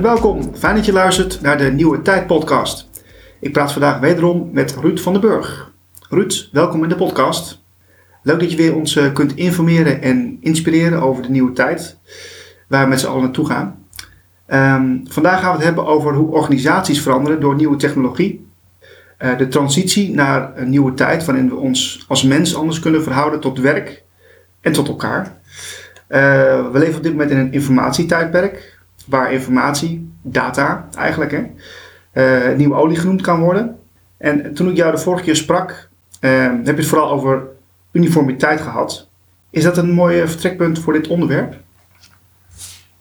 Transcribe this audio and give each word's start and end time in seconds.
Welkom. 0.00 0.54
Fijn 0.54 0.74
dat 0.74 0.84
je 0.84 0.92
luistert 0.92 1.40
naar 1.40 1.58
de 1.58 1.64
Nieuwe 1.64 2.02
Tijd 2.02 2.26
podcast. 2.26 2.88
Ik 3.40 3.52
praat 3.52 3.72
vandaag 3.72 3.98
wederom 3.98 4.50
met 4.52 4.76
Ruud 4.76 4.98
van 4.98 5.12
den 5.12 5.20
Burg. 5.22 5.72
Ruud, 6.08 6.48
welkom 6.52 6.82
in 6.82 6.88
de 6.88 6.94
podcast. 6.94 7.62
Leuk 8.22 8.40
dat 8.40 8.50
je 8.50 8.56
weer 8.56 8.74
ons 8.74 8.96
eh, 8.96 9.12
kunt 9.12 9.36
informeren 9.36 10.02
en 10.02 10.38
inspireren 10.40 11.02
over 11.02 11.22
de 11.22 11.30
nieuwe 11.30 11.52
tijd, 11.52 11.98
waar 12.68 12.82
we 12.82 12.88
met 12.88 13.00
z'n 13.00 13.06
allen 13.06 13.22
naartoe 13.22 13.46
gaan. 13.46 13.86
Ehm, 14.46 14.98
vandaag 15.04 15.40
gaan 15.40 15.50
we 15.50 15.56
het 15.56 15.64
hebben 15.64 15.86
over 15.86 16.14
hoe 16.14 16.30
organisaties 16.30 17.02
veranderen 17.02 17.40
door 17.40 17.54
nieuwe 17.54 17.76
technologie. 17.76 18.48
Uh, 19.18 19.38
de 19.38 19.48
transitie 19.48 20.14
naar 20.14 20.56
een 20.56 20.70
nieuwe 20.70 20.94
tijd 20.94 21.24
waarin 21.24 21.48
we 21.48 21.56
ons 21.56 22.04
als 22.08 22.22
mens 22.22 22.54
anders 22.54 22.80
kunnen 22.80 23.02
verhouden 23.02 23.40
tot 23.40 23.58
werk 23.58 24.02
en 24.60 24.72
tot 24.72 24.88
elkaar. 24.88 25.40
Uh, 26.08 26.18
we 26.72 26.78
leven 26.78 26.96
op 26.96 27.02
dit 27.02 27.12
moment 27.12 27.30
in 27.30 27.36
een 27.36 27.52
informatietijdperk, 27.52 28.69
waar 29.10 29.32
informatie, 29.32 30.12
data 30.22 30.88
eigenlijk, 30.96 31.30
hè, 31.30 31.42
uh, 32.50 32.56
nieuwe 32.56 32.74
olie 32.74 32.96
genoemd 32.96 33.22
kan 33.22 33.40
worden. 33.40 33.76
En 34.16 34.54
toen 34.54 34.68
ik 34.68 34.76
jou 34.76 34.92
de 34.92 34.98
vorige 34.98 35.24
keer 35.24 35.36
sprak, 35.36 35.88
heb 36.20 36.64
je 36.64 36.72
het 36.72 36.86
vooral 36.86 37.10
over 37.10 37.42
uniformiteit 37.92 38.60
gehad. 38.60 39.08
Is 39.50 39.62
dat 39.62 39.76
een 39.76 39.90
mooi 39.90 40.26
vertrekpunt 40.26 40.78
voor 40.78 40.92
dit 40.92 41.08
onderwerp? 41.08 41.54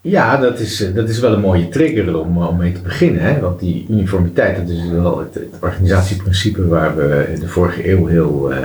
Ja, 0.02 0.38
dat 0.38 0.60
is, 0.60 0.82
eh, 0.82 0.96
dat 0.96 1.10
is 1.10 1.20
wel 1.20 1.34
een 1.34 1.40
mooie 1.40 1.70
trigger 1.70 2.18
om, 2.18 2.38
om 2.38 2.58
mee 2.58 2.72
te 2.72 2.82
beginnen. 2.82 3.22
Hè? 3.22 3.40
Want 3.40 3.60
die 3.60 3.86
uniformiteit, 3.90 4.58
dat 4.58 4.70
is 4.70 4.90
wel 4.90 5.20
het, 5.20 5.34
het 5.34 5.54
organisatieprincipe 5.60 6.68
waar 6.68 6.96
we 6.96 7.38
de 7.40 7.48
vorige 7.48 7.90
eeuw 7.90 8.06
heel 8.06 8.52
uh, 8.52 8.58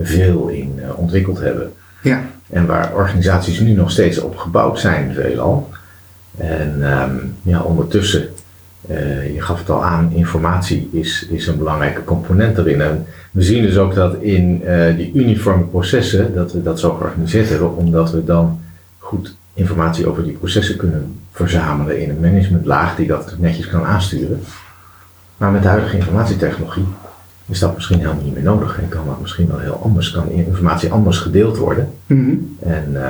veel 0.00 0.48
in 0.48 0.74
uh, 0.76 0.98
ontwikkeld 0.98 1.40
hebben. 1.40 1.72
Ja. 2.02 2.22
En 2.50 2.66
waar 2.66 2.94
organisaties 2.94 3.60
nu 3.60 3.72
nog 3.72 3.90
steeds 3.90 4.20
op 4.20 4.36
gebouwd 4.36 4.78
zijn, 4.78 5.14
veelal. 5.14 5.68
En 6.40 7.00
um, 7.00 7.34
ja, 7.42 7.62
ondertussen, 7.62 8.28
uh, 8.90 9.34
je 9.34 9.40
gaf 9.40 9.58
het 9.58 9.70
al 9.70 9.84
aan, 9.84 10.12
informatie 10.12 10.88
is, 10.92 11.26
is 11.30 11.46
een 11.46 11.58
belangrijke 11.58 12.04
component 12.04 12.58
erin. 12.58 12.80
En 12.80 13.06
we 13.30 13.42
zien 13.42 13.62
dus 13.62 13.78
ook 13.78 13.94
dat 13.94 14.14
in 14.20 14.62
die 14.96 15.12
uniforme 15.14 15.64
processen, 15.64 16.34
dat 16.34 16.52
we 16.52 16.62
dat 16.62 16.80
zo 16.80 16.94
georganiseerd 16.94 17.48
hebben, 17.48 17.76
omdat 17.76 18.10
we 18.10 18.24
dan 18.24 18.60
goed 18.98 19.36
informatie 19.54 20.06
over 20.06 20.24
die 20.24 20.32
processen 20.32 20.76
kunnen 20.76 21.18
verzamelen 21.30 22.00
in 22.00 22.10
een 22.10 22.20
managementlaag 22.20 22.96
die 22.96 23.06
dat 23.06 23.34
netjes 23.38 23.66
kan 23.66 23.84
aansturen. 23.84 24.40
Maar 25.36 25.50
met 25.50 25.62
de 25.62 25.68
huidige 25.68 25.96
informatietechnologie 25.96 26.86
is 27.46 27.58
dat 27.58 27.74
misschien 27.74 27.98
helemaal 27.98 28.22
niet 28.22 28.34
meer 28.34 28.42
nodig 28.42 28.78
en 28.78 28.88
kan 28.88 29.06
dat 29.06 29.20
misschien 29.20 29.48
wel 29.48 29.58
heel 29.58 29.80
anders, 29.82 30.10
kan 30.10 30.30
informatie 30.30 30.92
anders 30.92 31.18
gedeeld 31.18 31.56
worden. 31.56 31.90
Mm 32.06 32.56
En 32.60 32.90
uh, 32.92 33.08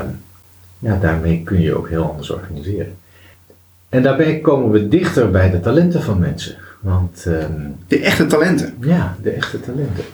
ja, 0.78 0.98
daarmee 1.00 1.42
kun 1.44 1.60
je 1.60 1.76
ook 1.76 1.88
heel 1.88 2.10
anders 2.10 2.30
organiseren. 2.30 2.94
En 3.90 4.02
daarbij 4.02 4.38
komen 4.38 4.70
we 4.70 4.88
dichter 4.88 5.30
bij 5.30 5.50
de 5.50 5.60
talenten 5.60 6.02
van 6.02 6.18
mensen. 6.18 6.56
Want, 6.80 7.24
um, 7.26 7.76
de 7.86 7.98
echte 7.98 8.26
talenten? 8.26 8.76
Ja, 8.80 9.16
de 9.22 9.30
echte 9.30 9.60
talenten. 9.60 10.04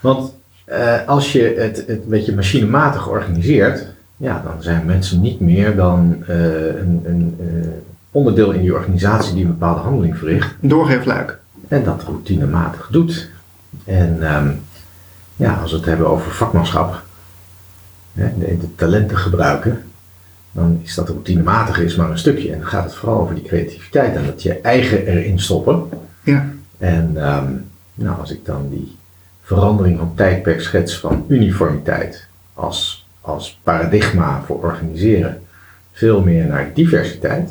Want 0.00 0.34
uh, 0.68 1.08
als 1.08 1.32
je 1.32 1.54
het, 1.58 1.76
het 1.76 1.88
een 1.88 2.08
beetje 2.08 2.34
machinematig 2.34 3.08
organiseert, 3.08 3.86
ja, 4.16 4.42
dan 4.44 4.62
zijn 4.62 4.86
mensen 4.86 5.20
niet 5.20 5.40
meer 5.40 5.76
dan 5.76 6.24
uh, 6.28 6.66
een, 6.66 7.02
een 7.04 7.36
uh, 7.40 7.66
onderdeel 8.10 8.52
in 8.52 8.60
die 8.60 8.74
organisatie 8.74 9.34
die 9.34 9.44
een 9.44 9.50
bepaalde 9.50 9.80
handeling 9.80 10.18
verricht. 10.18 10.54
Doorgeefluik. 10.60 11.38
En 11.68 11.84
dat 11.84 12.02
routinematig 12.02 12.88
doet. 12.90 13.30
En 13.84 14.34
um, 14.34 14.60
ja, 15.36 15.54
als 15.54 15.70
we 15.70 15.76
het 15.76 15.86
hebben 15.86 16.08
over 16.08 16.32
vakmanschap, 16.32 17.02
hè, 18.12 18.32
de, 18.38 18.58
de, 18.58 18.74
talenten 18.74 19.16
gebruiken, 19.16 19.82
dan 20.52 20.80
is 20.82 20.94
dat 20.94 21.08
routinematig 21.08 21.78
is 21.78 21.96
maar 21.96 22.10
een 22.10 22.18
stukje. 22.18 22.52
En 22.52 22.58
dan 22.58 22.68
gaat 22.68 22.84
het 22.84 22.94
vooral 22.94 23.20
over 23.20 23.34
die 23.34 23.44
creativiteit 23.44 24.16
en 24.16 24.26
dat 24.26 24.42
je 24.42 24.60
eigen 24.60 25.06
erin 25.06 25.40
stoppen. 25.40 25.88
Ja. 26.24 26.48
En 26.78 27.34
um, 27.34 27.64
nou, 27.94 28.20
als 28.20 28.30
ik 28.30 28.44
dan 28.44 28.68
die 28.70 28.96
verandering 29.42 29.98
van 29.98 30.14
tijdperk 30.14 30.60
schets 30.60 30.98
van 30.98 31.24
uniformiteit 31.28 32.26
als 32.54 33.02
als 33.22 33.60
paradigma 33.62 34.42
voor 34.46 34.56
organiseren 34.62 35.42
veel 35.92 36.22
meer 36.22 36.46
naar 36.46 36.70
diversiteit, 36.74 37.50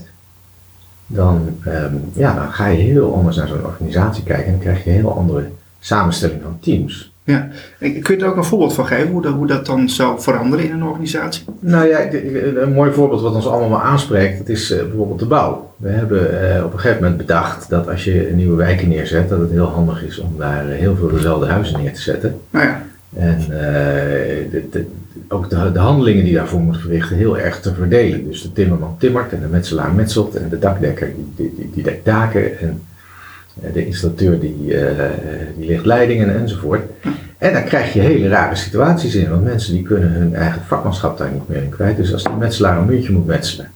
dan, 1.07 1.57
um, 1.67 2.11
ja, 2.13 2.35
dan 2.35 2.51
ga 2.51 2.67
je 2.67 2.81
heel 2.81 3.15
anders 3.15 3.37
naar 3.37 3.47
zo'n 3.47 3.65
organisatie 3.65 4.23
kijken 4.23 4.45
en 4.45 4.51
dan 4.51 4.61
krijg 4.61 4.83
je 4.83 4.89
een 4.89 4.95
heel 4.95 5.15
andere 5.15 5.49
samenstelling 5.79 6.41
van 6.41 6.59
teams. 6.59 7.10
Ja, 7.23 7.47
kun 7.79 8.17
je 8.17 8.23
er 8.23 8.29
ook 8.29 8.35
een 8.35 8.43
voorbeeld 8.43 8.73
van 8.73 8.87
geven 8.87 9.11
hoe 9.11 9.21
dat, 9.21 9.33
hoe 9.33 9.47
dat 9.47 9.65
dan 9.65 9.89
zou 9.89 10.21
veranderen 10.21 10.65
in 10.65 10.71
een 10.71 10.83
organisatie? 10.83 11.43
Nou 11.59 11.87
ja, 11.87 12.13
een 12.61 12.73
mooi 12.73 12.91
voorbeeld 12.91 13.21
wat 13.21 13.35
ons 13.35 13.47
allemaal 13.47 13.69
wel 13.69 13.81
aanspreekt, 13.81 14.37
dat 14.37 14.49
is 14.49 14.71
uh, 14.71 14.77
bijvoorbeeld 14.77 15.19
de 15.19 15.25
bouw. 15.25 15.73
We 15.77 15.89
hebben 15.89 16.19
uh, 16.57 16.63
op 16.65 16.73
een 16.73 16.79
gegeven 16.79 17.01
moment 17.01 17.19
bedacht 17.19 17.69
dat 17.69 17.89
als 17.89 18.03
je 18.03 18.29
een 18.29 18.35
nieuwe 18.35 18.55
wijken 18.55 18.89
neerzet, 18.89 19.29
dat 19.29 19.39
het 19.39 19.51
heel 19.51 19.65
handig 19.65 20.03
is 20.03 20.19
om 20.19 20.35
daar 20.37 20.65
heel 20.65 20.95
veel 20.95 21.09
dezelfde 21.09 21.45
huizen 21.45 21.79
neer 21.79 21.93
te 21.93 22.01
zetten. 22.01 22.39
Nou 22.49 22.65
ja. 22.65 22.83
En 23.15 23.39
uh, 23.41 23.55
de, 24.51 24.67
de, 24.71 24.85
ook 25.27 25.49
de, 25.49 25.71
de, 25.71 25.79
handelingen 25.79 26.23
die 26.23 26.33
daarvoor 26.33 26.59
moeten 26.59 26.81
verrichten 26.81 27.17
heel 27.17 27.37
erg 27.37 27.59
te 27.59 27.73
verdelen. 27.73 28.27
Dus 28.27 28.41
de 28.41 28.51
timmerman 28.51 28.95
timmert 28.99 29.33
en 29.33 29.39
de 29.39 29.47
metselaar 29.47 29.93
metselt 29.93 30.35
en 30.35 30.49
de 30.49 30.59
dakdekker 30.59 31.13
die, 31.35 31.53
die, 31.55 31.69
die 31.73 31.83
dekt 31.83 32.05
daken 32.05 32.59
en 32.59 32.67
eh, 32.67 32.90
de 33.73 33.85
installateur 33.85 34.39
die, 34.39 34.57
uh, 34.65 35.03
die 35.57 35.67
legt 35.67 35.85
leidingen 35.85 36.35
enzovoort. 36.35 36.81
En 37.37 37.53
dan 37.53 37.63
krijg 37.63 37.93
je 37.93 37.99
hele 37.99 38.27
rare 38.27 38.55
situaties 38.55 39.15
in, 39.15 39.29
want 39.29 39.43
mensen 39.43 39.73
die 39.73 39.83
kunnen 39.83 40.11
hun 40.11 40.35
eigen 40.35 40.61
vakmanschap 40.67 41.17
daar 41.17 41.31
niet 41.31 41.47
meer 41.47 41.63
in 41.63 41.69
kwijt. 41.69 41.97
Dus 41.97 42.13
als 42.13 42.23
de 42.23 42.29
metselaar 42.39 42.77
een 42.77 42.85
muurtje 42.85 43.13
moet 43.13 43.25
metselen 43.25 43.71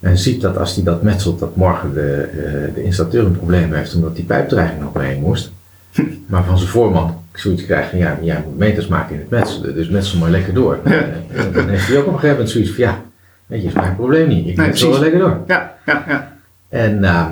en 0.00 0.18
ziet 0.18 0.40
dat 0.40 0.58
als 0.58 0.74
hij 0.74 0.84
dat 0.84 1.02
metselt, 1.02 1.38
dat 1.38 1.56
morgen 1.56 1.94
de, 1.94 2.28
de 2.74 2.82
installateur 2.82 3.24
een 3.24 3.36
probleem 3.36 3.72
heeft 3.72 3.94
omdat 3.94 4.16
die 4.16 4.24
pijpdreiging 4.24 4.80
nog 4.80 4.92
mee 4.92 5.20
moest. 5.20 5.50
Maar 6.26 6.44
van 6.44 6.58
zijn 6.58 6.70
voorman 6.70 7.24
zoiets 7.32 7.64
krijgt 7.64 7.90
van 7.90 7.98
ja, 7.98 8.18
jij 8.22 8.42
moet 8.46 8.58
meters 8.58 8.86
maken 8.86 9.14
in 9.14 9.20
het 9.20 9.30
metselen, 9.30 9.74
dus 9.74 9.88
metsel 9.88 10.18
maar 10.18 10.30
lekker 10.30 10.54
door. 10.54 10.78
En 10.84 11.52
dan 11.52 11.68
heeft 11.68 11.86
hij 11.86 11.96
ook 11.96 12.06
op 12.06 12.12
een 12.12 12.18
gegeven 12.18 12.36
moment 12.36 12.50
zoiets 12.50 12.70
van 12.70 12.84
ja, 12.84 13.02
weet 13.46 13.62
je, 13.62 13.68
is 13.68 13.74
mijn 13.74 13.96
probleem 13.96 14.28
niet, 14.28 14.46
ik 14.46 14.56
nee, 14.56 14.66
metsel 14.66 14.90
wel 14.90 15.00
lekker 15.00 15.18
door. 15.18 15.40
Ja, 15.46 15.74
ja, 15.86 16.04
ja. 16.08 16.32
En 16.68 16.98
uh, 16.98 17.26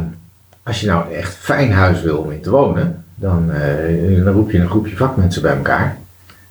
als 0.69 0.81
je 0.81 0.87
nou 0.87 1.13
echt 1.13 1.35
fijn 1.35 1.73
huis 1.73 2.03
wil 2.03 2.19
om 2.19 2.31
in 2.31 2.41
te 2.41 2.51
wonen, 2.51 3.05
dan, 3.15 3.51
uh, 3.51 4.25
dan 4.25 4.35
roep 4.35 4.51
je 4.51 4.59
een 4.59 4.69
groepje 4.69 4.97
vakmensen 4.97 5.43
bij 5.43 5.57
elkaar. 5.57 5.99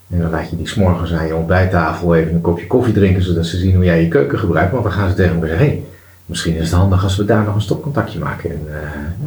En 0.10 0.22
dan 0.22 0.30
laat 0.30 0.50
je 0.50 0.58
die 0.58 0.68
s'morgens 0.68 1.14
aan 1.14 1.28
je 1.28 1.36
ontbijttafel 1.36 2.16
even 2.16 2.34
een 2.34 2.42
kopje 2.42 2.68
koffie 2.68 2.94
drinken, 2.94 3.24
zodat 3.24 3.46
ze 3.46 3.58
zien 3.58 3.76
hoe 3.76 3.84
jij 3.84 4.02
je 4.02 4.08
keuken 4.08 4.40
gebruikt. 4.40 4.72
Want 4.72 4.84
dan 4.84 4.92
gaan 4.92 5.10
ze 5.10 5.16
tegen 5.16 5.34
elkaar 5.34 5.50
zeggen, 5.50 5.68
hé, 5.68 5.74
hey, 5.74 5.84
Misschien 6.28 6.56
is 6.56 6.70
het 6.70 6.80
handig 6.80 7.04
als 7.04 7.16
we 7.16 7.26
daar 7.26 7.44
nog 7.44 7.56
een 7.56 7.62
stopcontactje 7.62 8.20
maken 8.20 8.50
en 8.50 8.68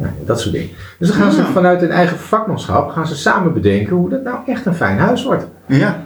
uh, 0.01 0.07
dat 0.25 0.39
soort 0.39 0.53
dingen. 0.53 0.69
Dus 0.99 1.07
dan 1.07 1.17
gaan 1.17 1.31
ze 1.31 1.43
vanuit 1.43 1.81
hun 1.81 1.91
eigen 1.91 2.17
vakmanschap 2.17 2.89
gaan 2.89 3.07
ze 3.07 3.15
samen 3.15 3.53
bedenken 3.53 3.95
hoe 3.95 4.09
dat 4.09 4.23
nou 4.23 4.37
echt 4.45 4.65
een 4.65 4.75
fijn 4.75 4.97
huis 4.97 5.23
wordt. 5.23 5.45
Ja. 5.65 6.05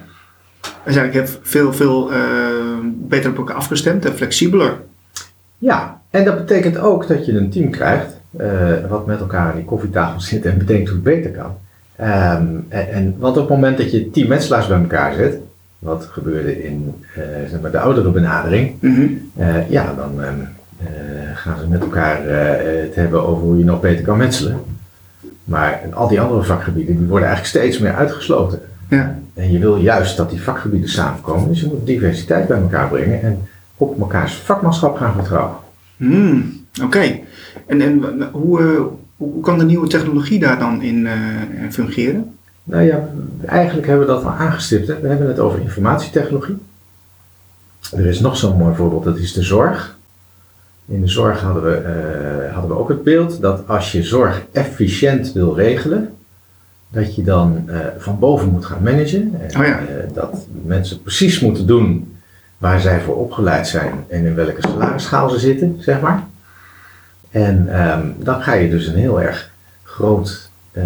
Dus 0.61 0.95
eigenlijk 0.95 1.13
heb 1.13 1.39
veel, 1.41 1.73
veel 1.73 2.11
uh, 2.11 2.17
beter 2.83 3.29
op 3.29 3.37
elkaar 3.37 3.55
afgestemd 3.55 4.05
en 4.05 4.13
flexibeler. 4.13 4.81
Ja, 5.57 6.01
en 6.09 6.25
dat 6.25 6.37
betekent 6.37 6.77
ook 6.77 7.07
dat 7.07 7.25
je 7.25 7.37
een 7.37 7.49
team 7.49 7.69
krijgt 7.69 8.14
uh, 8.41 8.89
wat 8.89 9.05
met 9.05 9.19
elkaar 9.19 9.49
aan 9.49 9.55
die 9.55 9.65
koffietafel 9.65 10.21
zit 10.21 10.45
en 10.45 10.57
bedenkt 10.57 10.89
hoe 10.89 10.95
het 10.95 11.03
beter 11.03 11.31
kan. 11.31 11.57
Um, 12.01 12.65
en, 12.69 12.91
en, 12.91 13.15
want 13.17 13.35
op 13.37 13.41
het 13.41 13.57
moment 13.57 13.77
dat 13.77 13.91
je 13.91 14.09
team 14.11 14.27
metselaars 14.27 14.67
bij 14.67 14.79
elkaar 14.79 15.13
zet, 15.13 15.37
wat 15.79 16.05
gebeurde 16.11 16.63
in 16.63 17.03
zeg 17.49 17.61
maar 17.61 17.71
de 17.71 17.79
oudere 17.79 18.09
benadering, 18.09 18.73
mm 18.79 18.95
-hmm. 18.95 19.31
ja, 19.69 19.93
dan 19.93 20.21
uh, 20.21 20.87
gaan 21.33 21.59
ze 21.59 21.67
met 21.67 21.81
elkaar 21.81 22.27
uh, 22.27 22.33
het 22.83 22.95
hebben 22.95 23.27
over 23.27 23.43
hoe 23.43 23.57
je 23.57 23.63
nog 23.63 23.81
beter 23.81 24.05
kan 24.05 24.17
metselen. 24.17 24.59
Maar 25.43 25.81
al 25.93 26.07
die 26.07 26.21
andere 26.21 26.43
vakgebieden 26.43 26.97
die 26.97 27.07
worden 27.07 27.27
eigenlijk 27.27 27.57
steeds 27.57 27.79
meer 27.79 27.95
uitgesloten. 27.95 28.59
Ja. 28.89 29.19
En 29.33 29.51
je 29.51 29.59
wil 29.59 29.75
juist 29.75 30.17
dat 30.17 30.29
die 30.29 30.41
vakgebieden 30.41 30.89
samenkomen. 30.89 31.47
Dus 31.47 31.59
je 31.59 31.67
moet 31.67 31.85
diversiteit 31.85 32.47
bij 32.47 32.57
elkaar 32.57 32.87
brengen 32.87 33.21
en 33.21 33.47
op 33.77 33.99
elkaars 33.99 34.33
vakmanschap 34.33 34.97
gaan 34.97 35.13
vertrouwen. 35.13 35.55
Hmm, 35.97 36.53
Oké. 36.83 37.19
En, 37.65 37.81
en 37.81 38.29
hoe, 38.31 38.61
uh, 38.61 38.81
hoe 39.17 39.41
kan 39.41 39.57
de 39.57 39.65
nieuwe 39.65 39.87
technologie 39.87 40.39
daar 40.39 40.59
dan 40.59 40.81
in 40.81 41.07
fungeren? 41.69 42.35
Nou 42.63 42.83
ja, 42.83 43.09
eigenlijk 43.45 43.87
hebben 43.87 44.07
we 44.07 44.13
dat 44.13 44.23
al 44.23 44.31
aangestipt. 44.31 44.87
Hè? 44.87 44.99
We 44.99 45.07
hebben 45.07 45.27
het 45.27 45.39
over 45.39 45.59
informatietechnologie. 45.59 46.57
Er 47.91 48.05
is 48.05 48.19
nog 48.19 48.37
zo'n 48.37 48.57
mooi 48.57 48.75
voorbeeld, 48.75 49.03
dat 49.03 49.17
is 49.17 49.33
de 49.33 49.43
zorg. 49.43 49.97
In 50.87 51.01
de 51.01 51.07
zorg 51.07 51.41
hadden 51.41 51.63
we, 51.63 51.81
uh, 52.47 52.53
hadden 52.53 52.71
we 52.71 52.77
ook 52.77 52.89
het 52.89 53.03
beeld 53.03 53.41
dat 53.41 53.67
als 53.67 53.91
je 53.91 54.03
zorg 54.03 54.45
efficiënt 54.51 55.33
wil 55.33 55.55
regelen, 55.55 56.13
dat 56.89 57.15
je 57.15 57.23
dan 57.23 57.63
uh, 57.67 57.77
van 57.97 58.19
boven 58.19 58.49
moet 58.49 58.65
gaan 58.65 58.83
managen. 58.83 59.33
En, 59.39 59.59
oh 59.59 59.65
ja. 59.65 59.81
uh, 59.81 59.87
dat 60.13 60.45
mensen 60.65 61.01
precies 61.01 61.39
moeten 61.39 61.67
doen 61.67 62.15
waar 62.57 62.79
zij 62.79 63.01
voor 63.01 63.15
opgeleid 63.15 63.67
zijn 63.67 63.93
en 64.07 64.25
in 64.25 64.35
welke 64.35 64.61
salarisschaal 64.67 65.29
ze 65.29 65.39
zitten, 65.39 65.77
zeg 65.79 66.01
maar. 66.01 66.27
En 67.43 67.81
um, 67.91 68.15
dan 68.19 68.41
ga 68.41 68.53
je 68.53 68.69
dus 68.69 68.87
een 68.87 68.95
heel 68.95 69.21
erg 69.21 69.51
groot 69.83 70.49
uh, 70.77 70.83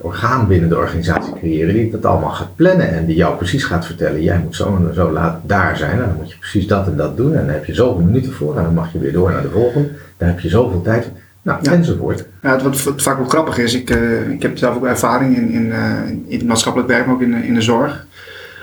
orgaan 0.00 0.46
binnen 0.48 0.68
de 0.68 0.76
organisatie 0.76 1.32
creëren 1.34 1.74
die 1.74 1.90
dat 1.90 2.04
allemaal 2.04 2.30
gaat 2.30 2.56
plannen 2.56 2.88
en 2.92 3.06
die 3.06 3.16
jou 3.16 3.36
precies 3.36 3.64
gaat 3.64 3.86
vertellen, 3.86 4.22
jij 4.22 4.38
moet 4.38 4.56
zo 4.56 4.76
en 4.76 4.94
zo 4.94 5.10
laat 5.12 5.40
daar 5.42 5.76
zijn 5.76 5.90
en 5.90 5.98
dan 5.98 6.16
moet 6.16 6.30
je 6.32 6.38
precies 6.38 6.66
dat 6.66 6.86
en 6.86 6.96
dat 6.96 7.16
doen 7.16 7.34
en 7.34 7.44
dan 7.44 7.54
heb 7.54 7.64
je 7.64 7.74
zoveel 7.74 8.04
minuten 8.04 8.32
voor 8.32 8.56
en 8.56 8.64
dan 8.64 8.74
mag 8.74 8.92
je 8.92 8.98
weer 8.98 9.12
door 9.12 9.30
naar 9.32 9.42
de 9.42 9.50
volgende, 9.50 9.88
dan 10.16 10.28
heb 10.28 10.40
je 10.40 10.48
zoveel 10.48 10.82
tijd. 10.82 11.10
Nou, 11.42 11.58
Ja. 11.62 11.72
enzovoort. 11.72 12.24
Ja, 12.42 12.62
wat, 12.62 12.82
wat 12.82 13.02
vaak 13.02 13.16
wel 13.18 13.28
grappig 13.28 13.58
is, 13.58 13.74
ik, 13.74 13.90
eh, 13.90 14.28
ik 14.30 14.42
heb 14.42 14.58
zelf 14.58 14.76
ook 14.76 14.84
ervaring 14.86 15.36
in, 15.36 15.50
in, 15.50 15.72
eh, 15.72 16.08
in 16.26 16.38
het 16.38 16.46
maatschappelijk 16.46 16.90
werk, 16.90 17.06
maar 17.06 17.14
ook 17.14 17.22
in, 17.22 17.30
de- 17.30 17.46
in 17.46 17.54
de 17.54 17.60
zorg. 17.62 18.06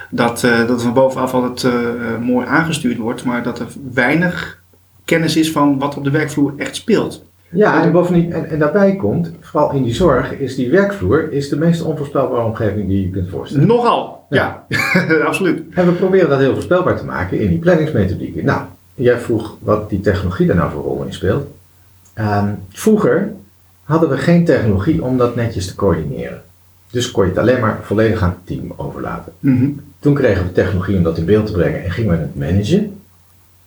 Dat, 0.10 0.44
eh, 0.44 0.68
dat 0.68 0.82
van 0.82 0.94
bovenaf 0.94 1.34
altijd 1.34 1.74
eh, 1.74 1.80
eh, 1.90 2.22
mooi 2.22 2.48
aangestuurd 2.48 2.98
wordt, 2.98 3.24
maar 3.24 3.44
dat 3.44 3.60
er 3.60 3.68
weinig 3.94 4.62
kennis 5.06 5.36
is 5.36 5.52
van 5.52 5.80
wat 5.80 5.98
op 5.98 6.04
de 6.04 6.12
werkvloer 6.12 6.54
echt 6.58 6.76
speelt. 6.76 7.26
Ja, 7.52 7.84
en 7.84 7.92
bovendien, 7.92 8.34
en, 8.34 8.50
en 8.50 8.60
daarbij 8.60 8.96
komt, 8.96 9.32
vooral 9.40 9.74
in 9.74 9.84
die 9.84 9.94
zorg, 9.94 10.32
is 10.32 10.56
die 10.56 10.70
werkvloer 10.70 11.32
is 11.32 11.50
de 11.50 11.58
meest 11.58 11.82
onvoorspelbare 11.82 12.44
omgeving 12.44 12.88
die 12.88 13.02
je 13.02 13.10
kunt 13.10 13.30
voorstellen. 13.30 13.68
Nogal, 13.68 14.26
ja, 14.30 14.66
absoluut. 15.26 15.62
En 15.74 15.86
we 15.86 15.92
proberen 15.92 16.30
dat 16.30 16.40
heel 16.40 16.54
voorspelbaar 16.54 16.98
te 16.98 17.06
maken 17.06 17.40
in 17.40 17.48
die 17.48 17.58
planningsmethodieken. 17.58 18.46
Nou, 18.46 18.62
jij 18.96 19.20
vroeg 19.20 19.56
wat 19.60 19.90
die 19.90 20.02
technologie 20.02 20.48
daar 20.48 20.56
nou 20.56 20.72
voor 20.72 20.84
rol 20.84 21.04
in 21.04 21.14
speelt. 21.14 21.48
Ehm, 22.14 22.50
vroeger 22.72 23.32
hadden 23.84 24.10
we 24.10 24.18
geen 24.18 24.46
technologie 24.46 25.04
om 25.04 25.18
dat 25.18 25.36
netjes 25.36 25.68
te 25.68 25.76
coördineren. 25.76 26.42
Dus 26.92 27.12
kon 27.12 27.24
je 27.24 27.30
het 27.30 27.40
alleen 27.40 27.60
maar 27.60 27.80
volledig 27.82 28.22
aan 28.22 28.30
het 28.30 28.48
team 28.48 28.74
overlaten. 28.76 29.34
Mhm. 29.40 29.70
Toen 30.00 30.14
kregen 30.14 30.46
we 30.46 30.52
technologie 30.52 30.98
om 30.98 31.04
dat 31.04 31.18
in 31.18 31.26
beeld 31.26 31.46
te 31.46 31.52
brengen 31.52 31.84
en 31.84 31.92
gingen 31.92 32.12
we 32.12 32.18
het 32.18 32.36
managen. 32.36 33.02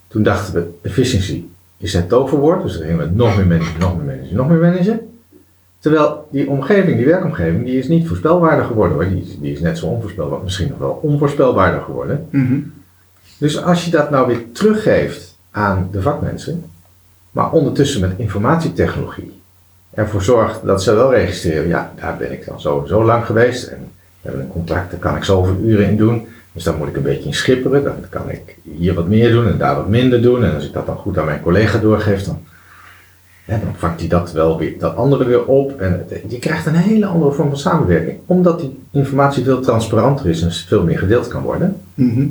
Toen 0.08 0.22
dachten 0.22 0.54
we, 0.54 0.68
efficiency 0.82 1.44
is 1.82 1.92
het 1.92 2.08
toverwoord, 2.08 2.62
dus 2.62 2.78
dan 2.78 2.86
gingen 2.86 3.08
we 3.08 3.14
nog 3.14 3.36
meer 3.36 3.46
managen, 3.46 3.80
nog 3.80 3.96
meer 3.96 4.06
managen, 4.06 4.36
nog 4.36 4.48
meer 4.48 4.58
managen. 4.58 5.00
Terwijl 5.78 6.28
die 6.30 6.48
omgeving, 6.48 6.96
die 6.96 7.06
werkomgeving, 7.06 7.64
die 7.64 7.78
is 7.78 7.88
niet 7.88 8.08
voorspelbaarder 8.08 8.64
geworden 8.64 8.96
hoor. 8.96 9.08
Die 9.08 9.22
is, 9.22 9.38
die 9.38 9.52
is 9.52 9.60
net 9.60 9.78
zo 9.78 9.86
onvoorspelbaar, 9.86 10.40
misschien 10.42 10.68
nog 10.68 10.78
wel 10.78 10.98
onvoorspelbaarder 11.02 11.80
geworden. 11.80 12.26
Mhm. 12.30 12.58
Dus 13.38 13.62
als 13.62 13.84
je 13.84 13.90
dat 13.90 14.10
nou 14.10 14.26
weer 14.26 14.52
teruggeeft 14.52 15.36
aan 15.50 15.88
de 15.92 16.02
vakmensen, 16.02 16.64
maar 17.30 17.52
ondertussen 17.52 18.00
met 18.00 18.12
informatietechnologie 18.16 19.40
ervoor 19.94 20.22
zorgt 20.22 20.66
dat 20.66 20.82
ze 20.82 20.94
wel 20.94 21.14
registreren, 21.14 21.68
ja, 21.68 21.92
daar 22.00 22.16
ben 22.16 22.32
ik 22.32 22.46
dan 22.46 22.60
zo 22.60 22.84
zo 22.88 23.04
lang 23.04 23.26
geweest 23.26 23.66
en 23.66 23.78
we 23.78 24.28
hebben 24.28 24.40
een 24.40 24.52
contract, 24.52 24.90
daar 24.90 25.00
kan 25.00 25.16
ik 25.16 25.24
zoveel 25.24 25.56
uren 25.62 25.88
in 25.88 25.96
doen. 25.96 26.26
Dus 26.52 26.64
dan 26.64 26.76
moet 26.78 26.88
ik 26.88 26.96
een 26.96 27.02
beetje 27.02 27.28
in 27.28 27.34
schipperen, 27.34 27.84
dan 27.84 27.94
kan 28.08 28.30
ik 28.30 28.56
hier 28.78 28.94
wat 28.94 29.08
meer 29.08 29.30
doen 29.30 29.46
en 29.48 29.58
daar 29.58 29.76
wat 29.76 29.88
minder 29.88 30.22
doen. 30.22 30.44
En 30.44 30.54
als 30.54 30.64
ik 30.66 30.72
dat 30.72 30.86
dan 30.86 30.96
goed 30.96 31.18
aan 31.18 31.24
mijn 31.24 31.40
collega 31.42 31.78
doorgeef, 31.78 32.22
dan, 32.24 32.38
ja, 33.46 33.56
dan 33.64 33.74
vangt 33.76 34.00
hij 34.00 34.08
dat 34.08 34.32
wel 34.32 34.58
weer, 34.58 34.78
dat 34.78 34.96
andere 34.96 35.24
weer 35.24 35.44
op. 35.44 35.80
En 35.80 35.92
het- 36.08 36.22
je 36.32 36.38
krijgt 36.38 36.66
een 36.66 36.74
hele 36.74 37.06
andere 37.06 37.32
vorm 37.32 37.48
van 37.48 37.58
samenwerking, 37.58 38.18
omdat 38.26 38.60
die 38.60 38.78
informatie 38.90 39.44
veel 39.44 39.60
transparanter 39.60 40.26
is 40.26 40.42
en 40.42 40.52
veel 40.52 40.84
meer 40.84 40.98
gedeeld 40.98 41.28
kan 41.28 41.42
worden 41.42 41.76
Mhm. 41.94 42.26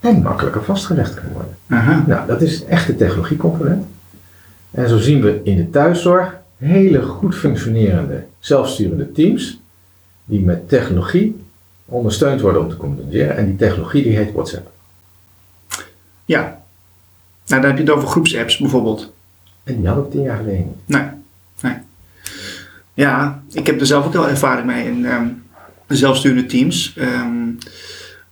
en 0.00 0.22
makkelijker 0.22 0.62
vastgelegd 0.64 1.14
kan 1.14 1.32
worden. 1.32 1.54
Aha. 1.68 2.04
Nou, 2.06 2.26
dat 2.26 2.42
is 2.42 2.64
echt 2.64 2.86
de 2.86 2.96
technologiecomponent. 2.96 3.84
En 4.70 4.88
zo 4.88 4.98
zien 4.98 5.20
we 5.22 5.40
in 5.42 5.56
de 5.56 5.70
thuiszorg 5.70 6.36
hele 6.56 7.02
goed 7.02 7.34
functionerende, 7.34 8.22
zelfsturende 8.38 9.12
teams 9.12 9.60
die 10.24 10.40
met 10.44 10.68
technologie 10.68 11.41
ondersteund 11.92 12.40
worden 12.40 12.62
om 12.62 12.68
te 12.68 12.76
communiceren. 12.76 13.36
En 13.36 13.46
die 13.46 13.56
technologie 13.56 14.02
die 14.02 14.16
heet 14.16 14.32
WhatsApp. 14.32 14.70
Ja. 16.24 16.60
Nou, 17.46 17.60
dan 17.60 17.70
heb 17.70 17.76
je 17.78 17.84
het 17.84 17.92
over 17.92 18.08
groepsapps 18.08 18.58
bijvoorbeeld. 18.58 19.12
En 19.64 19.76
die 19.76 19.86
hadden 19.86 20.04
we 20.04 20.10
tien 20.10 20.22
jaar 20.22 20.36
geleden 20.36 20.66
niet. 20.66 20.76
Nee, 20.86 21.04
nee. 21.60 21.76
Ja, 22.94 23.42
ik 23.52 23.66
heb 23.66 23.80
er 23.80 23.86
zelf 23.86 24.06
ook 24.06 24.12
wel 24.12 24.28
ervaring 24.28 24.66
mee 24.66 24.84
in 24.84 25.06
ehm, 25.06 25.26
zelfsturende 25.86 26.46
teams. 26.46 26.94
ehm, 26.96 27.48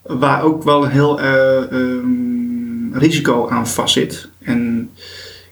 waar 0.02 0.42
ook 0.42 0.62
wel 0.62 0.84
een 0.84 0.90
heel 0.90 1.20
eh, 1.20 1.72
ehm, 1.72 2.92
risico 2.92 3.48
aan 3.48 3.68
vastzit. 3.68 4.28
En 4.38 4.90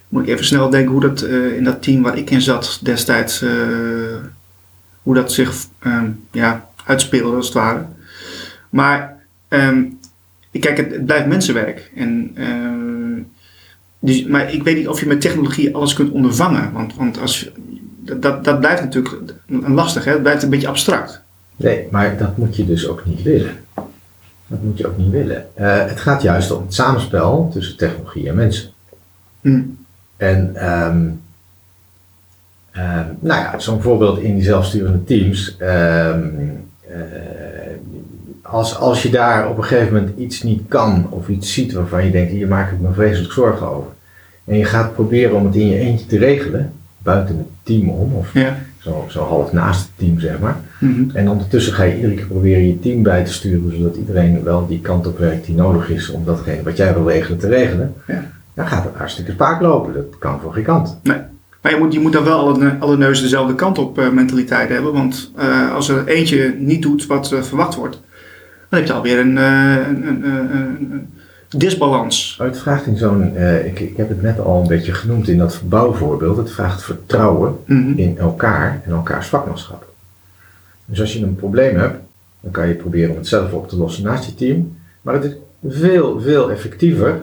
moet 0.08 0.22
ik 0.22 0.28
even 0.28 0.44
snel 0.44 0.70
denken 0.70 0.92
hoe 0.92 1.00
dat 1.00 1.20
eh, 1.20 1.56
in 1.56 1.64
dat 1.64 1.82
team 1.82 2.02
waar 2.02 2.18
ik 2.18 2.30
in 2.30 2.40
zat 2.40 2.78
destijds, 2.82 3.42
eh, 3.42 3.50
hoe 5.02 5.14
dat 5.14 5.32
zich 5.32 5.54
ja, 6.32 6.68
uitspeelde 6.84 7.36
als 7.36 7.46
het 7.46 7.54
ware. 7.54 7.86
Maar 8.70 9.16
ehm, 9.48 9.84
kijk, 10.50 10.76
het, 10.76 10.92
het 10.92 11.06
blijft 11.06 11.26
mensenwerk. 11.26 11.90
En 11.94 12.30
ehm, 12.34 13.22
dus, 13.98 14.24
maar 14.24 14.52
ik 14.52 14.62
weet 14.62 14.76
niet 14.76 14.88
of 14.88 15.00
je 15.00 15.06
met 15.06 15.20
technologie 15.20 15.74
alles 15.74 15.94
kunt 15.94 16.10
ondervangen. 16.10 16.72
Want, 16.72 16.94
want 16.94 17.20
als, 17.20 17.50
dat, 17.98 18.22
dat, 18.22 18.44
dat 18.44 18.60
blijft 18.60 18.82
natuurlijk 18.82 19.22
lastig, 19.46 20.04
hè? 20.04 20.12
het 20.12 20.22
blijft 20.22 20.42
een 20.42 20.50
beetje 20.50 20.68
abstract. 20.68 21.22
Nee, 21.56 21.88
maar 21.90 22.16
dat 22.16 22.36
moet 22.36 22.56
je 22.56 22.66
dus 22.66 22.88
ook 22.88 23.06
niet 23.06 23.22
willen. 23.22 23.56
Dat 24.46 24.62
moet 24.62 24.78
je 24.78 24.86
ook 24.86 24.96
niet 24.96 25.10
willen. 25.10 25.46
Eh, 25.54 25.86
het 25.86 26.00
gaat 26.00 26.22
juist 26.22 26.50
om 26.50 26.62
het 26.62 26.74
samenspel 26.74 27.50
tussen 27.52 27.76
technologie 27.76 28.28
en 28.28 28.34
mensen. 28.34 28.70
Hm. 29.40 29.62
En 30.16 30.56
ehm, 30.56 31.06
nou 33.20 33.40
ja, 33.40 33.58
zo'n 33.58 33.82
voorbeeld 33.82 34.18
in 34.18 34.34
die 34.34 34.44
zelfsturende 34.44 35.04
teams. 35.04 35.56
eh, 35.56 36.16
als, 38.50 38.76
als 38.76 39.02
je 39.02 39.10
daar 39.10 39.48
op 39.48 39.58
een 39.58 39.64
gegeven 39.64 39.94
moment 39.94 40.18
iets 40.18 40.42
niet 40.42 40.62
kan 40.68 41.06
of 41.10 41.28
iets 41.28 41.52
ziet 41.52 41.72
waarvan 41.72 42.04
je 42.04 42.10
denkt, 42.10 42.30
hier 42.30 42.48
maak 42.48 42.72
ik 42.72 42.80
me 42.80 42.92
vreselijk 42.92 43.32
zorgen 43.32 43.68
over. 43.68 43.90
En 44.44 44.56
je 44.58 44.64
gaat 44.64 44.94
proberen 44.94 45.36
om 45.36 45.44
het 45.46 45.54
in 45.54 45.66
je 45.68 45.78
eentje 45.78 46.06
te 46.06 46.18
regelen, 46.18 46.72
buiten 46.98 47.36
het 47.36 47.46
team 47.62 47.88
om, 47.88 48.12
of 48.14 48.32
Ja. 48.34 48.56
zo, 48.78 49.04
zo 49.08 49.24
half 49.24 49.52
naast 49.52 49.80
het 49.80 49.90
team 49.96 50.20
zeg 50.20 50.38
maar. 50.38 50.56
Mhm. 50.80 51.16
En 51.16 51.28
ondertussen 51.30 51.72
ga 51.72 51.82
je 51.82 51.94
iedere 51.96 52.14
keer 52.14 52.26
proberen 52.26 52.66
je 52.66 52.80
team 52.80 53.02
bij 53.02 53.24
te 53.24 53.32
sturen, 53.32 53.76
zodat 53.76 53.96
iedereen 53.96 54.42
wel 54.44 54.66
die 54.66 54.80
kant 54.80 55.06
op 55.06 55.18
werkt 55.18 55.46
die 55.46 55.54
nodig 55.54 55.90
is 55.90 56.10
om 56.10 56.24
datgene 56.24 56.62
wat 56.62 56.76
jij 56.76 56.94
wil 56.94 57.08
regelen 57.08 57.38
te 57.38 57.48
regelen. 57.48 57.94
Ja. 58.06 58.24
Dan 58.54 58.66
gaat 58.66 58.84
het 58.84 58.94
hartstikke 58.94 59.32
spaak 59.32 59.60
lopen. 59.60 59.94
Dat 59.94 60.18
kan 60.18 60.40
voor 60.40 60.52
geen 60.52 60.64
kant. 60.64 60.98
Maar 61.62 61.72
je 61.72 61.78
moet, 61.78 61.92
je 61.92 62.00
moet 62.00 62.12
dan 62.12 62.24
wel 62.24 62.38
alle, 62.38 62.76
alle 62.78 62.96
neuzen 62.96 63.22
dezelfde 63.24 63.54
kant 63.54 63.78
op 63.78 63.98
eh, 63.98 64.10
mentaliteit 64.10 64.68
hebben. 64.68 64.92
Want 64.92 65.30
eh, 65.36 65.74
als 65.74 65.88
er 65.88 66.06
eentje 66.06 66.54
niet 66.58 66.82
doet 66.82 67.06
wat 67.06 67.32
eh, 67.32 67.42
verwacht 67.42 67.74
wordt, 67.74 68.00
dan 68.68 68.78
heb 68.78 68.88
je 68.88 68.94
alweer 68.94 69.18
een, 69.18 69.38
eh, 69.38 69.76
een, 69.88 70.24
een, 70.24 71.12
disbalans. 71.48 72.38
Het 72.42 72.58
vraagt 72.58 72.86
in 72.86 72.96
zo'n, 72.96 73.36
eh, 73.36 73.66
ik, 73.66 73.80
ik 73.80 73.96
heb 73.96 74.08
het 74.08 74.22
net 74.22 74.40
al 74.40 74.60
een 74.60 74.68
beetje 74.68 74.92
genoemd 74.92 75.28
in 75.28 75.38
dat 75.38 75.60
bouwvoorbeeld, 75.64 76.36
het 76.36 76.50
vraagt 76.50 76.82
vertrouwen 76.82 77.56
Mhm. 77.64 77.98
in 77.98 78.18
elkaar 78.18 78.82
en 78.84 78.92
elkaars 78.92 79.26
vakmanschap. 79.26 79.86
Dus 80.84 81.00
als 81.00 81.12
je 81.12 81.22
een 81.22 81.36
probleem 81.36 81.76
hebt, 81.76 81.98
dan 82.40 82.50
kan 82.50 82.68
je 82.68 82.74
proberen 82.74 83.10
om 83.10 83.16
het 83.16 83.26
zelf 83.26 83.52
op 83.52 83.68
te 83.68 83.76
lossen 83.76 84.04
naast 84.04 84.24
je 84.24 84.34
team. 84.34 84.76
Maar 85.02 85.14
het 85.14 85.24
is 85.24 85.32
veel, 85.68 86.20
veel 86.20 86.50
effectiever 86.50 87.20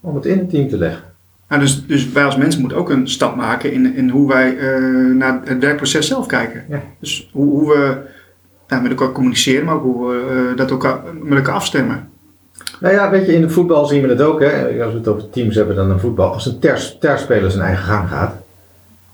om 0.00 0.14
het 0.14 0.26
in 0.26 0.38
het 0.38 0.50
team 0.50 0.68
te 0.68 0.78
leggen. 0.78 1.02
Nou, 1.48 1.60
dus, 1.60 1.86
dus 1.86 2.12
wij 2.12 2.24
als 2.24 2.36
mensen 2.36 2.60
moeten 2.60 2.78
ook 2.78 2.90
een 2.90 3.08
stap 3.08 3.36
maken 3.36 3.72
in, 3.72 3.94
in 3.94 4.08
hoe 4.08 4.28
wij 4.28 4.58
eh, 4.58 4.80
naar 5.14 5.40
het 5.44 5.58
werkproces 5.58 6.06
zelf 6.06 6.26
kijken. 6.26 6.64
Ja. 6.68 6.82
Dus 7.00 7.28
hoe, 7.32 7.50
hoe 7.50 7.68
we 7.68 7.96
nou, 8.68 8.82
met 8.82 8.90
elkaar 8.90 9.12
communiceren, 9.12 9.64
maar 9.64 9.74
ook 9.74 9.82
hoe 9.82 10.08
we 10.08 10.50
eh, 10.50 10.56
dat 10.56 10.70
elkaar, 10.70 11.00
met 11.22 11.38
elkaar 11.38 11.54
afstemmen. 11.54 12.08
Nou 12.80 12.94
ja, 12.94 13.10
weet 13.10 13.26
je, 13.26 13.34
in 13.34 13.42
het 13.42 13.52
voetbal 13.52 13.86
zien 13.86 14.02
we 14.02 14.08
het 14.08 14.20
ook. 14.20 14.40
Hè? 14.40 14.82
Als 14.82 14.92
we 14.92 14.98
het 14.98 15.08
over 15.08 15.30
teams 15.30 15.54
hebben 15.54 15.76
dan 15.76 15.90
een 15.90 16.00
voetbal. 16.00 16.32
Als 16.32 16.46
een 16.46 16.58
ter, 16.58 16.96
terspeler 17.00 17.50
zijn 17.50 17.64
eigen 17.64 17.84
gang 17.84 18.08
gaat, 18.08 18.34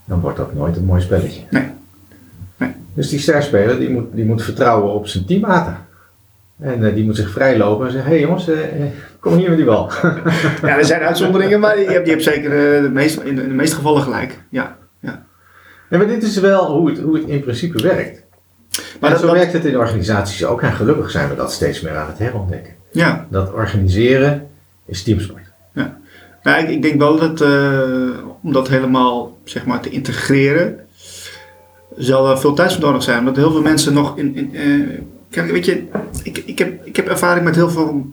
dan 0.04 0.20
wordt 0.20 0.36
dat 0.36 0.54
nooit 0.54 0.76
een 0.76 0.84
mooi 0.84 1.00
spelletje. 1.00 1.40
Nee. 1.50 1.70
Nee. 2.56 2.70
Dus 2.94 3.08
die 3.08 3.18
sterspeler 3.18 3.78
die 3.78 3.90
moet, 3.90 4.06
die 4.12 4.24
moet 4.24 4.42
vertrouwen 4.42 4.92
op 4.92 5.06
zijn 5.06 5.24
teammaten. 5.24 5.76
En 6.60 6.86
eh, 6.86 6.94
die 6.94 7.04
moet 7.04 7.16
zich 7.16 7.30
vrijlopen 7.30 7.86
en 7.86 7.92
zeggen, 7.92 8.10
hé 8.10 8.16
hey 8.16 8.26
jongens, 8.26 8.48
eh, 8.48 8.58
kom 9.20 9.36
hier 9.36 9.48
met 9.48 9.58
die 9.58 9.66
bal. 9.66 9.90
Ja, 10.62 10.78
er 10.78 10.84
zijn 10.84 11.02
uitzonderingen, 11.02 11.60
maar 11.60 11.78
je 11.78 11.86
hebt, 11.90 12.06
je 12.06 12.12
hebt 12.12 12.24
zeker 12.24 12.50
de 12.82 12.90
meeste, 12.92 13.24
in, 13.24 13.36
de, 13.36 13.42
in 13.42 13.48
de 13.48 13.54
meeste 13.54 13.76
gevallen 13.76 14.02
gelijk. 14.02 14.40
Ja. 14.48 14.76
Ja, 15.92 15.98
maar 15.98 16.06
dit 16.06 16.22
is 16.22 16.38
wel 16.38 16.76
hoe 16.76 16.90
het, 16.90 16.98
hoe 16.98 17.16
het 17.16 17.26
in 17.26 17.40
principe 17.40 17.82
werkt. 17.82 18.22
Maar 18.72 18.84
Maar 19.00 19.10
dat- 19.10 19.20
zo 19.20 19.26
dat- 19.26 19.34
werkt 19.34 19.52
het 19.52 19.64
in 19.64 19.78
organisaties 19.78 20.44
ook. 20.44 20.62
En 20.62 20.72
gelukkig 20.72 21.10
zijn 21.10 21.28
we 21.28 21.34
dat 21.34 21.52
steeds 21.52 21.80
meer 21.80 21.96
aan 21.96 22.08
het 22.08 22.18
herontdekken. 22.18 22.72
ja. 22.92 23.26
Dat 23.30 23.52
organiseren 23.52 24.46
is 24.86 25.02
teamsport. 25.02 25.40
Nou, 26.42 26.62
ik, 26.62 26.68
ik 26.68 26.82
denk 26.82 26.98
wel 26.98 27.16
dat 27.18 27.40
eh, 27.40 28.08
om 28.42 28.52
dat 28.52 28.68
helemaal 28.68 29.38
zeg 29.44 29.64
maar, 29.66 29.80
te 29.80 29.88
integreren, 29.90 30.78
zal 31.96 32.30
er 32.30 32.38
veel 32.38 32.54
tijd 32.54 32.72
voor 32.72 32.82
nodig 32.82 33.02
zijn. 33.02 33.18
Omdat 33.18 33.36
heel 33.36 33.50
veel 33.52 33.62
mensen 33.62 33.92
nog 33.94 34.18
in. 34.18 34.36
in 34.36 34.54
eh, 34.54 34.98
kijk, 35.30 35.50
weet 35.50 35.64
je, 35.64 35.84
ik, 36.22 36.38
ik, 36.38 36.58
heb, 36.58 36.86
ik 36.86 36.96
heb 36.96 37.08
ervaring 37.08 37.44
met 37.44 37.54
heel 37.54 37.70
veel 37.70 38.06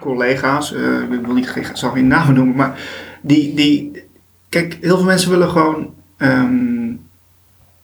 collega's. 0.00 0.74
eh, 0.74 0.80
ik 1.12 1.24
wil 1.26 1.34
niet, 1.34 1.54
zal 1.72 1.90
geen 1.90 2.06
namen 2.06 2.34
noemen, 2.34 2.56
maar 2.56 2.78
die. 3.22 3.54
die 3.54 4.02
kijk, 4.48 4.78
heel 4.80 4.96
veel 4.96 5.06
mensen 5.06 5.30
willen 5.30 5.48
gewoon. 5.48 5.94
ehm, 6.16 6.77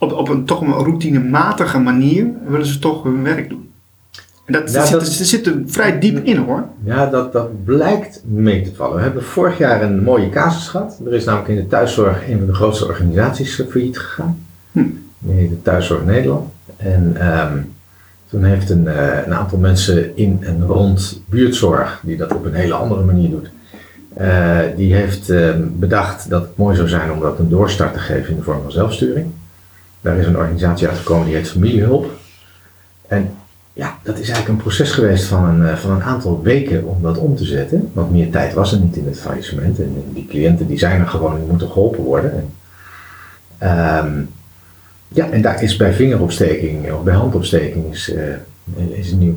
op, 0.05 0.13
op 0.13 0.29
een 0.29 0.45
toch 0.45 0.61
een 0.61 0.73
routinematige 0.73 1.79
manier 1.79 2.27
willen 2.49 2.67
ze 2.67 2.79
toch 2.79 3.03
hun 3.03 3.23
werk 3.23 3.49
doen. 3.49 3.69
En 4.45 4.53
dat, 4.53 4.73
Ja, 4.73 4.85
zit, 4.85 4.93
dat- 5.01 5.07
zit 5.09 5.47
er 5.47 5.55
vrij 5.67 5.99
diep 5.99 6.25
in 6.25 6.37
hoor. 6.37 6.65
Ja, 6.85 7.07
dat, 7.07 7.33
dat 7.33 7.65
blijkt 7.65 8.23
mee 8.27 8.63
te 8.63 8.75
vallen. 8.75 8.97
We 8.97 9.03
hebben 9.03 9.23
vorig 9.23 9.59
jaar 9.59 9.83
een 9.83 10.03
mooie 10.03 10.29
casus 10.29 10.69
gehad. 10.69 11.01
Er 11.07 11.13
is 11.15 11.25
namelijk 11.25 11.49
in 11.51 11.57
de 11.57 11.67
thuiszorg 11.67 12.29
een 12.29 12.39
van 12.39 12.47
de 12.47 12.55
grootste 12.55 12.87
organisaties 12.87 13.63
failliet 13.71 13.99
gegaan. 13.99 14.39
Hm. 14.73 14.81
Die 15.19 15.35
heet 15.35 15.49
de 15.51 15.63
Thuiszorg 15.63 16.05
Nederland. 16.05 16.49
En 16.77 17.13
ehm, 17.19 17.57
toen 18.29 18.45
heeft 18.45 18.71
een, 18.71 18.89
eh, 18.89 19.27
een 19.27 19.35
aantal 19.35 19.59
mensen 19.59 20.17
in 20.17 20.39
en 20.41 20.67
rond 20.67 21.21
buurtzorg, 21.29 22.01
die 22.03 22.17
dat 22.17 22.33
op 22.35 22.45
een 22.45 22.55
hele 22.55 22.75
andere 22.75 23.03
manier 23.05 23.31
doet, 23.31 23.51
Eh, 24.17 24.59
die 24.77 24.95
heeft 24.95 25.31
ehm, 25.31 25.63
bedacht 25.73 26.31
dat 26.31 26.43
het 26.43 26.57
mooi 26.57 26.77
zou 26.77 26.89
zijn 26.89 27.13
om 27.13 27.21
dat 27.21 27.39
een 27.39 27.49
doorstart 27.49 27.93
te 27.93 27.99
geven 27.99 28.31
in 28.31 28.37
de 28.37 28.43
vorm 28.43 28.63
van 28.63 28.73
zelfsturing. 28.73 29.27
Daar 30.05 30.17
is 30.17 30.27
een 30.27 30.37
organisatie 30.37 30.89
uitgekomen 30.89 31.27
die 31.27 31.35
heet 31.35 31.51
Familiehulp. 31.51 32.11
En 33.07 33.31
ja, 33.73 33.99
dat 34.03 34.19
is 34.19 34.29
eigenlijk 34.29 34.49
een 34.49 34.63
proces 34.63 34.93
geweest 34.93 35.25
van 35.25 35.45
een, 35.45 35.67
eh, 35.67 35.77
van 35.77 35.91
een 35.91 36.03
aantal 36.03 36.43
weken 36.43 36.85
om 36.85 37.03
dat 37.03 37.19
om 37.19 37.37
te 37.37 37.45
zetten. 37.45 37.91
Want 37.93 38.11
meer 38.11 38.31
tijd 38.31 38.55
was 38.55 38.73
er 38.73 38.81
niet 38.81 38.97
in 38.97 39.07
het 39.07 39.21
faillissement. 39.21 39.79
En 39.79 40.05
die 40.13 40.27
cliënten 40.27 40.67
die 40.67 40.79
zijn 40.79 41.01
er 41.01 41.07
gewoon, 41.07 41.35
die 41.37 41.49
moeten 41.49 41.69
geholpen 41.69 42.05
worden. 42.05 42.33
En, 42.33 42.49
ehm, 43.59 44.21
ja, 45.09 45.31
en 45.31 45.43
daar 45.43 45.63
is 45.63 45.77
bij 45.77 45.93
vingeropsteking 45.93 46.93
of 46.93 47.03
bij 47.03 47.15
handopsteking 47.15 47.93
is, 47.93 48.13
uh, 48.15 48.99
is 48.99 49.13
nieuw, 49.13 49.35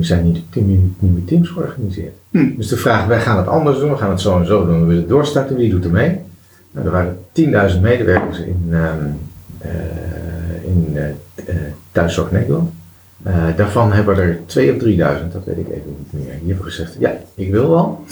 zijn 0.00 0.24
niet 0.24 0.54
nieuwe 0.98 1.24
teams 1.24 1.48
georganiseerd. 1.48 2.14
Hm. 2.30 2.56
Dus 2.56 2.68
de 2.68 2.76
vraag, 2.76 3.06
wij 3.06 3.20
gaan 3.20 3.36
het 3.36 3.48
anders 3.48 3.78
doen, 3.78 3.90
we 3.90 3.96
gaan 3.96 4.10
het 4.10 4.20
zo 4.20 4.38
en 4.38 4.46
zo 4.46 4.66
doen, 4.66 4.80
we 4.80 4.86
willen 4.86 5.08
doorstarten, 5.08 5.56
wie 5.56 5.70
doet 5.70 5.84
er 5.84 5.90
mee? 5.90 6.18
Nou, 6.70 6.86
er 6.86 6.92
waren 6.92 7.18
10.000 7.32 7.80
medewerkers 7.80 8.38
in, 8.38 8.62
um, 8.70 8.70
uh, 8.70 8.80
in 10.64 10.88
uh, 10.94 11.54
Thuiszorg 11.92 12.30
Nederland. 12.30 12.70
daarvan 13.56 13.92
hebben 13.92 14.16
er 14.18 14.38
2 14.46 14.72
of 14.72 14.78
3000, 14.78 15.32
dat 15.32 15.44
weet 15.44 15.58
ik 15.58 15.68
even 15.68 15.96
niet 15.98 16.12
meer. 16.12 16.38
Die 16.38 16.48
hebben 16.48 16.64
gezegd, 16.64 16.96
ja, 16.98 17.16
ik 17.34 17.50
wil 17.50 17.70
wel, 17.70 18.04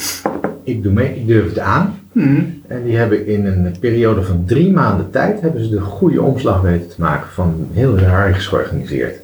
ik 0.63 0.83
doe 0.83 0.93
mee, 0.93 1.15
ik 1.15 1.27
durf 1.27 1.49
het 1.49 1.59
aan. 1.59 1.99
Hm. 2.13 2.43
En 2.67 2.85
die 2.85 2.97
hebben 2.97 3.27
in 3.27 3.47
een 3.47 3.77
periode 3.81 4.23
van 4.23 4.45
drie 4.47 4.73
maanden 4.73 5.11
tijd, 5.11 5.41
hebben 5.41 5.65
ze 5.65 5.71
de 5.71 5.81
goede 5.81 6.23
omslag 6.23 6.61
weten 6.61 6.89
te 6.89 7.01
maken 7.01 7.31
van 7.31 7.69
heel 7.73 7.97
hiërarchisch 7.97 8.47
georganiseerd 8.47 9.21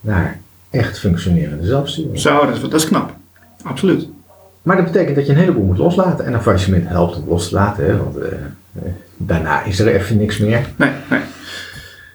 naar 0.00 0.40
echt 0.70 0.98
functionerende 0.98 1.66
zelfsturing. 1.66 2.18
Zo, 2.18 2.46
dat 2.46 2.54
is, 2.54 2.60
dat 2.60 2.74
is 2.74 2.88
knap. 2.88 3.14
Absoluut. 3.62 4.08
Maar 4.62 4.76
dat 4.76 4.84
betekent 4.84 5.16
dat 5.16 5.26
je 5.26 5.32
een 5.32 5.38
heleboel 5.38 5.64
moet 5.64 5.78
loslaten. 5.78 6.24
En 6.24 6.32
een 6.32 6.42
faillissement 6.42 6.88
helpt 6.88 7.16
om 7.16 7.28
los 7.28 7.48
te 7.48 7.54
laten, 7.54 7.84
hè, 7.84 7.96
want 7.96 8.16
uh, 8.16 8.22
daarna 9.16 9.62
is 9.62 9.80
er 9.80 9.86
even 9.86 10.16
niks 10.16 10.38
meer. 10.38 10.66
Nee, 10.76 10.90
nee. 11.10 11.20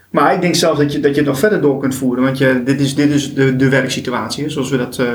Maar 0.09 0.33
ik 0.33 0.41
denk 0.41 0.55
zelfs 0.55 0.79
dat 0.79 0.93
je, 0.93 0.99
dat 0.99 1.11
je 1.11 1.17
het 1.21 1.29
nog 1.29 1.39
verder 1.39 1.61
door 1.61 1.79
kunt 1.79 1.95
voeren. 1.95 2.23
Want 2.23 2.37
je, 2.37 2.61
dit 2.65 2.79
is, 2.79 2.95
dit 2.95 3.09
is 3.09 3.33
de, 3.33 3.55
de 3.55 3.69
werksituatie, 3.69 4.49
zoals 4.49 4.69
we 4.69 4.77
dat 4.77 4.97
uh, 4.99 5.07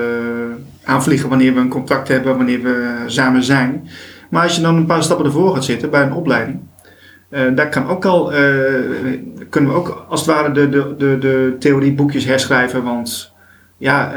aanvliegen 0.85 1.29
wanneer 1.29 1.55
we 1.55 1.61
een 1.61 1.69
contact 1.69 2.09
hebben, 2.09 2.37
wanneer 2.37 2.63
we 2.63 3.03
samen 3.07 3.43
zijn. 3.43 3.89
Maar 4.31 4.43
als 4.43 4.57
je 4.57 4.63
dan 4.63 4.77
een 4.77 4.87
paar 4.87 5.03
stappen 5.03 5.27
ervoor 5.27 5.55
gaat 5.55 5.65
zitten 5.65 5.91
bij 5.91 6.03
een 6.03 6.13
opleiding, 6.13 6.59
uh, 7.31 7.41
daar 7.55 7.69
kan 7.69 7.89
ook 7.89 8.05
al, 8.05 8.33
kunnen 9.49 9.71
we 9.71 9.77
ook 9.77 10.07
als 10.09 10.27
het 10.27 10.35
ware 10.35 10.53
de, 10.53 10.69
de, 10.69 10.95
de, 10.99 11.19
de 11.19 11.57
theorieboekjes 11.59 12.25
herschrijven. 12.25 12.83
Want 12.83 13.33
ja, 13.77 14.13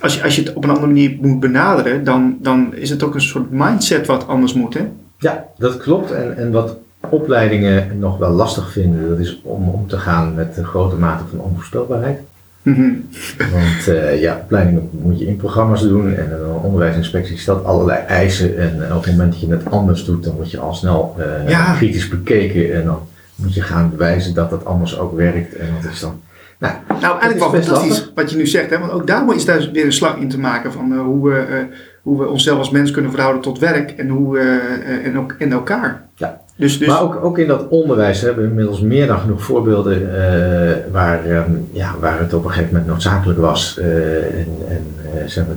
als 0.00 0.14
je, 0.14 0.22
als 0.22 0.36
je 0.36 0.42
het 0.42 0.54
op 0.54 0.64
een 0.64 0.70
andere 0.70 0.86
manier 0.86 1.16
moet 1.20 1.40
benaderen, 1.40 2.04
dan, 2.04 2.38
dan 2.40 2.74
is 2.74 2.90
het 2.90 3.02
ook 3.02 3.14
een 3.14 3.20
soort 3.20 3.50
mindset 3.50 4.06
wat 4.06 4.26
anders 4.28 4.52
moet. 4.54 4.74
Hè? 4.74 4.88
Ja, 5.20 5.46
dat 5.58 5.76
klopt. 5.76 6.10
En, 6.10 6.36
en 6.36 6.50
wat 6.50 6.76
opleidingen 7.10 7.98
nog 7.98 8.18
wel 8.18 8.30
lastig 8.30 8.72
vinden, 8.72 9.08
dat 9.08 9.18
is 9.18 9.40
om 9.42 9.68
om 9.68 9.86
te 9.88 9.98
gaan 9.98 10.34
met 10.34 10.54
de 10.54 10.64
grote 10.64 10.96
mate 10.96 11.24
van 11.30 11.40
onvoorspelbaarheid. 11.40 12.18
Mm 12.62 13.08
Want 13.38 13.86
uh, 13.88 14.20
ja, 14.20 14.40
opleidingen 14.42 14.88
moet 14.92 15.18
je 15.18 15.26
in 15.26 15.36
programma's 15.36 15.82
doen 15.82 16.14
en 16.14 16.32
een 16.32 16.50
onderwijsinspectie 16.62 17.38
stelt 17.38 17.64
allerlei 17.64 17.98
eisen. 18.06 18.58
En 18.58 18.94
op 18.96 19.04
het 19.04 19.12
moment 19.12 19.32
dat 19.32 19.40
je 19.40 19.50
het 19.50 19.70
anders 19.70 20.04
doet, 20.04 20.24
dan 20.24 20.34
word 20.34 20.50
je 20.50 20.58
al 20.58 20.74
snel 20.74 21.16
uh, 21.18 21.48
Ja. 21.48 21.74
kritisch 21.74 22.08
bekeken 22.08 22.74
en 22.74 22.84
dan 22.84 22.98
moet 23.34 23.54
je 23.54 23.62
gaan 23.62 23.90
bewijzen 23.90 24.34
dat 24.34 24.50
dat 24.50 24.64
anders 24.64 24.98
ook 24.98 25.16
werkt. 25.16 25.56
En 25.56 25.66
dat 25.82 25.92
is 25.92 26.00
dan. 26.00 26.20
Nou, 26.58 26.74
Nou, 26.88 27.02
eigenlijk 27.20 27.38
wel 27.38 27.50
fantastisch 27.62 27.88
lastig. 27.88 28.12
wat 28.14 28.30
je 28.30 28.36
nu 28.36 28.46
zegt. 28.46 28.70
Hè? 28.70 28.78
Want 28.78 28.92
ook 28.92 29.06
daar 29.06 29.34
is 29.34 29.44
daar 29.44 29.68
weer 29.72 29.84
een 29.84 29.92
slag 29.92 30.16
in 30.16 30.28
te 30.28 30.38
maken 30.38 30.72
van 30.72 30.92
eh, 30.92 31.00
hoe, 31.00 31.28
we, 31.28 31.38
eh, 31.38 31.56
hoe 32.02 32.18
we 32.20 32.28
onszelf 32.28 32.58
als 32.58 32.70
mens 32.70 32.90
kunnen 32.90 33.10
verhouden 33.10 33.42
tot 33.42 33.58
werk 33.58 33.90
en, 33.90 34.08
hoe, 34.08 34.38
eh, 34.38 34.46
eh, 34.54 35.06
en, 35.06 35.18
ook, 35.18 35.34
en 35.38 35.52
elkaar. 35.52 36.02
Ja. 36.14 36.40
Dus, 36.56 36.78
dus 36.78 36.88
Maar 36.88 37.02
ook, 37.02 37.24
ook 37.24 37.38
in 37.38 37.46
dat 37.46 37.68
onderwijs 37.68 38.20
hebben 38.20 38.42
we 38.44 38.48
inmiddels 38.50 38.80
meer 38.80 39.06
dan 39.06 39.18
genoeg 39.18 39.42
voorbeelden 39.42 40.14
eh, 40.14 40.76
waar, 40.92 41.24
ehm, 41.24 41.50
ja, 41.72 41.94
waar 42.00 42.18
het 42.18 42.34
op 42.34 42.44
een 42.44 42.50
gegeven 42.50 42.72
moment 42.72 42.90
noodzakelijk 42.90 43.38
was. 43.38 43.78
eh, 43.78 44.16
en 44.16 44.46
en 44.68 45.30
zeg 45.30 45.44
maar, 45.46 45.56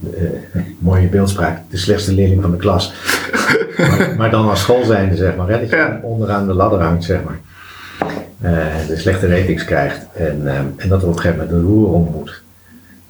mooie 0.78 1.08
beeldspraak, 1.08 1.58
de 1.70 1.76
slechtste 1.76 2.12
leerling 2.14 2.42
van 2.42 2.50
de 2.50 2.56
klas. 2.56 2.92
maar, 3.78 4.14
maar 4.16 4.30
dan 4.30 4.48
als 4.48 4.60
school 4.60 4.84
zijnde, 4.84 5.16
zeg 5.16 5.36
maar, 5.36 5.48
hè, 5.48 5.60
dat 5.60 5.70
je 5.70 5.76
Ja. 5.76 6.00
onderaan 6.02 6.46
de 6.46 6.54
ladder 6.54 6.80
hangt, 6.80 7.04
zeg 7.04 7.18
maar. 7.24 7.38
De 8.88 8.96
slechte 8.96 9.26
ratings 9.28 9.64
krijgt 9.64 10.06
en, 10.14 10.40
ehm, 10.44 10.64
en 10.76 10.88
dat 10.88 11.02
er 11.02 11.08
op 11.08 11.14
een 11.14 11.20
gegeven 11.20 11.44
moment 11.44 11.56
een 11.56 11.70
roer 11.70 11.92
om 11.92 12.08
moet. 12.12 12.42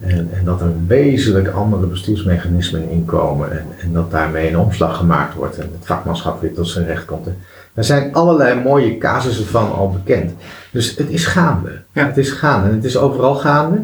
En, 0.01 0.29
en 0.33 0.45
dat 0.45 0.61
er 0.61 0.73
wezenlijk 0.87 1.49
andere 1.49 1.87
bestuursmechanismen 1.87 2.91
inkomen 2.91 3.51
en, 3.51 3.65
en 3.79 3.93
dat 3.93 4.11
daarmee 4.11 4.49
een 4.49 4.59
omslag 4.59 4.97
gemaakt 4.97 5.35
wordt 5.35 5.59
en 5.59 5.71
het 5.79 5.87
vakmanschap 5.87 6.41
weer 6.41 6.55
tot 6.55 6.69
zijn 6.69 6.87
recht 6.87 7.05
komt. 7.05 7.29
Er 7.75 7.85
zijn 7.85 8.15
allerlei 8.15 8.61
mooie 8.61 8.99
casussen 8.99 9.47
van 9.47 9.73
al 9.73 9.91
bekend. 9.91 10.33
Dus 10.71 10.97
het 10.97 11.11
is 11.11 11.27
gaande. 11.27 11.71
Ja. 11.93 12.07
Het 12.07 12.17
is 12.17 12.31
gaande 12.31 12.69
en 12.69 12.75
het 12.75 12.85
is 12.85 12.97
overal 12.97 13.35
gaande. 13.35 13.79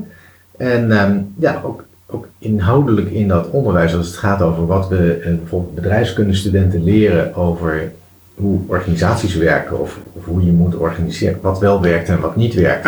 En 0.56 0.92
ehm, 0.92 1.18
ja, 1.38 1.60
ook, 1.64 1.84
ook 2.06 2.28
inhoudelijk 2.38 3.10
in 3.10 3.28
dat 3.28 3.50
onderwijs, 3.50 3.94
als 3.94 4.06
het 4.06 4.16
gaat 4.16 4.42
over 4.42 4.66
wat 4.66 4.88
we 4.88 5.12
eh, 5.12 5.34
bijvoorbeeld 5.34 5.74
bedrijfskundestudenten 5.74 6.84
leren 6.84 7.34
over 7.34 7.92
hoe 8.34 8.60
organisaties 8.66 9.34
werken 9.34 9.80
of, 9.80 9.98
of 10.12 10.24
hoe 10.24 10.44
je 10.44 10.52
moet 10.52 10.74
organiseren, 10.74 11.38
wat 11.42 11.58
wel 11.58 11.82
werkt 11.82 12.08
en 12.08 12.20
wat 12.20 12.36
niet 12.36 12.54
werkt. 12.54 12.86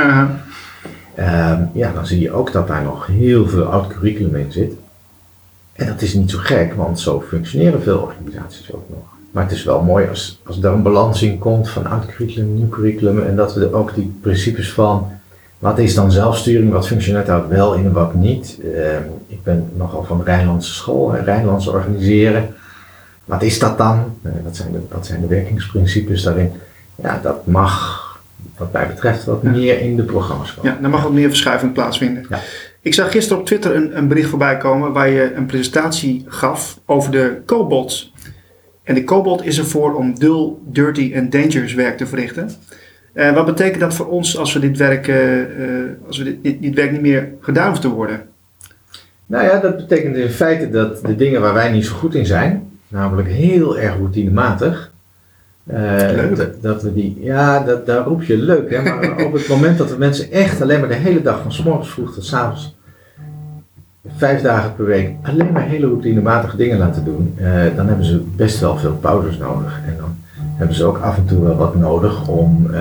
Ja, 1.72 1.92
dan 1.94 2.06
zie 2.06 2.20
je 2.20 2.32
ook 2.32 2.52
dat 2.52 2.68
daar 2.68 2.82
nog 2.82 3.06
heel 3.06 3.48
veel 3.48 3.64
oud 3.64 3.86
curriculum 3.86 4.36
in 4.36 4.52
zit. 4.52 4.72
En 5.72 5.86
dat 5.86 6.02
is 6.02 6.14
niet 6.14 6.30
zo 6.30 6.38
gek, 6.40 6.74
want 6.74 7.00
zo 7.00 7.20
functioneren 7.28 7.82
veel 7.82 7.98
organisaties 7.98 8.72
ook 8.72 8.88
nog. 8.88 9.02
Maar 9.30 9.42
het 9.42 9.52
is 9.52 9.64
wel 9.64 9.82
mooi 9.82 10.08
als, 10.08 10.40
als 10.46 10.60
daar 10.60 10.72
een 10.72 10.82
balans 10.82 11.22
in 11.22 11.38
komt 11.38 11.68
van 11.68 11.86
oud 11.86 12.06
curriculum, 12.06 12.54
nieuw 12.54 12.68
curriculum. 12.68 13.22
En 13.22 13.36
dat 13.36 13.54
we 13.54 13.74
ook 13.74 13.94
die 13.94 14.16
principes 14.20 14.72
van 14.72 15.10
wat 15.58 15.78
is 15.78 15.94
dan 15.94 16.12
zelfsturing, 16.12 16.72
wat 16.72 16.86
functioneert 16.86 17.26
daar 17.26 17.48
wel 17.48 17.74
in 17.74 17.84
en 17.84 17.92
wat 17.92 18.14
niet. 18.14 18.58
Ehm, 18.74 19.02
ik 19.26 19.42
ben 19.42 19.70
nogal 19.76 20.04
van 20.04 20.22
Rijnlandse 20.24 20.72
school, 20.72 21.12
hè, 21.12 21.20
Rijnlands 21.20 21.66
organiseren. 21.66 22.54
Wat 23.24 23.42
is 23.42 23.58
dat 23.58 23.78
dan? 23.78 24.18
Eh, 24.22 24.32
wat, 24.44 24.56
zijn 24.56 24.72
de, 24.72 24.80
wat 24.90 25.06
zijn 25.06 25.20
de 25.20 25.26
werkingsprincipes 25.26 26.22
daarin? 26.22 26.52
Ja, 26.94 27.20
dat 27.22 27.46
mag 27.46 28.03
wat 28.58 28.72
mij 28.72 28.86
betreft 28.86 29.24
wat 29.24 29.42
meer 29.42 29.80
in 29.80 29.96
de 29.96 30.02
programma's 30.02 30.54
komen. 30.54 30.72
ja, 30.72 30.78
daar 30.80 30.90
mag 30.90 31.02
wat 31.02 31.12
meer 31.12 31.28
verschuiving 31.28 31.72
plaatsvinden. 31.72 32.26
Ja. 32.28 32.40
Ik 32.80 32.94
zag 32.94 33.10
gisteren 33.10 33.38
op 33.38 33.46
Twitter 33.46 33.74
een, 33.76 33.96
een 33.96 34.08
bericht 34.08 34.28
voorbij 34.28 34.56
komen 34.56 34.92
waar 34.92 35.08
je 35.08 35.32
een 35.34 35.46
presentatie 35.46 36.24
gaf 36.26 36.80
over 36.86 37.10
de 37.10 37.42
cobots. 37.46 38.12
En 38.82 38.94
de 38.94 39.04
cobot 39.04 39.44
is 39.44 39.58
ervoor 39.58 39.94
om 39.94 40.18
dull, 40.18 40.52
dirty 40.64 41.10
en 41.14 41.30
dangerous 41.30 41.74
werk 41.74 41.96
te 41.96 42.06
verrichten. 42.06 42.50
Eh, 43.12 43.34
wat 43.34 43.46
betekent 43.46 43.80
dat 43.80 43.94
voor 43.94 44.06
ons 44.06 44.38
als 44.38 44.52
we 44.52 44.58
dit 44.58 44.76
werk, 44.76 45.08
eh, 45.08 45.40
eh, 45.40 45.90
als 46.06 46.18
we 46.18 46.24
dit, 46.24 46.42
dit, 46.42 46.62
dit 46.62 46.74
werk 46.74 46.90
niet 46.90 47.00
meer 47.00 47.32
gedaan 47.40 47.66
hoeven 47.66 47.90
te 47.90 47.94
worden? 47.94 48.22
Nou 49.26 49.44
ja, 49.44 49.58
dat 49.58 49.76
betekent 49.76 50.16
in 50.16 50.30
feite 50.30 50.70
dat 50.70 51.00
de 51.06 51.16
dingen 51.16 51.40
waar 51.40 51.54
wij 51.54 51.70
niet 51.70 51.86
zo 51.86 51.94
goed 51.94 52.14
in 52.14 52.26
zijn, 52.26 52.70
namelijk 52.88 53.28
heel 53.28 53.78
erg 53.78 53.96
routinematig, 53.96 54.92
eh, 55.66 56.36
dat, 56.36 56.62
dat 56.62 56.82
we 56.82 56.94
die, 56.94 57.18
ja, 57.20 57.60
dat, 57.60 57.86
daar 57.86 58.04
roep 58.04 58.22
je 58.22 58.36
leuk, 58.36 58.70
hè, 58.70 58.82
maar 58.82 59.16
op 59.26 59.32
het 59.32 59.48
moment 59.48 59.78
dat 59.78 59.90
we 59.90 59.98
mensen 59.98 60.30
echt 60.30 60.62
alleen 60.62 60.80
maar 60.80 60.88
de 60.88 60.94
hele 60.94 61.22
dag 61.22 61.42
van 61.42 61.52
's 61.52 61.62
morgens 61.62 61.90
vroeg 61.90 62.14
tot 62.14 62.24
's 62.24 62.32
avonds, 62.32 62.76
vijf 64.16 64.42
dagen 64.42 64.74
per 64.74 64.84
week, 64.84 65.10
alleen 65.22 65.52
maar 65.52 65.62
hele 65.62 65.86
routinematige 65.86 66.56
dingen 66.56 66.78
laten 66.78 67.04
doen, 67.04 67.34
eh, 67.36 67.76
dan 67.76 67.86
hebben 67.86 68.06
ze 68.06 68.24
best 68.36 68.60
wel 68.60 68.76
veel 68.76 68.94
pauzes 68.94 69.38
nodig. 69.38 69.80
En 69.86 69.96
dan 69.96 70.16
hebben 70.56 70.76
ze 70.76 70.84
ook 70.84 70.98
af 70.98 71.16
en 71.16 71.24
toe 71.24 71.42
wel 71.42 71.56
wat 71.56 71.74
nodig 71.74 72.28
om, 72.28 72.74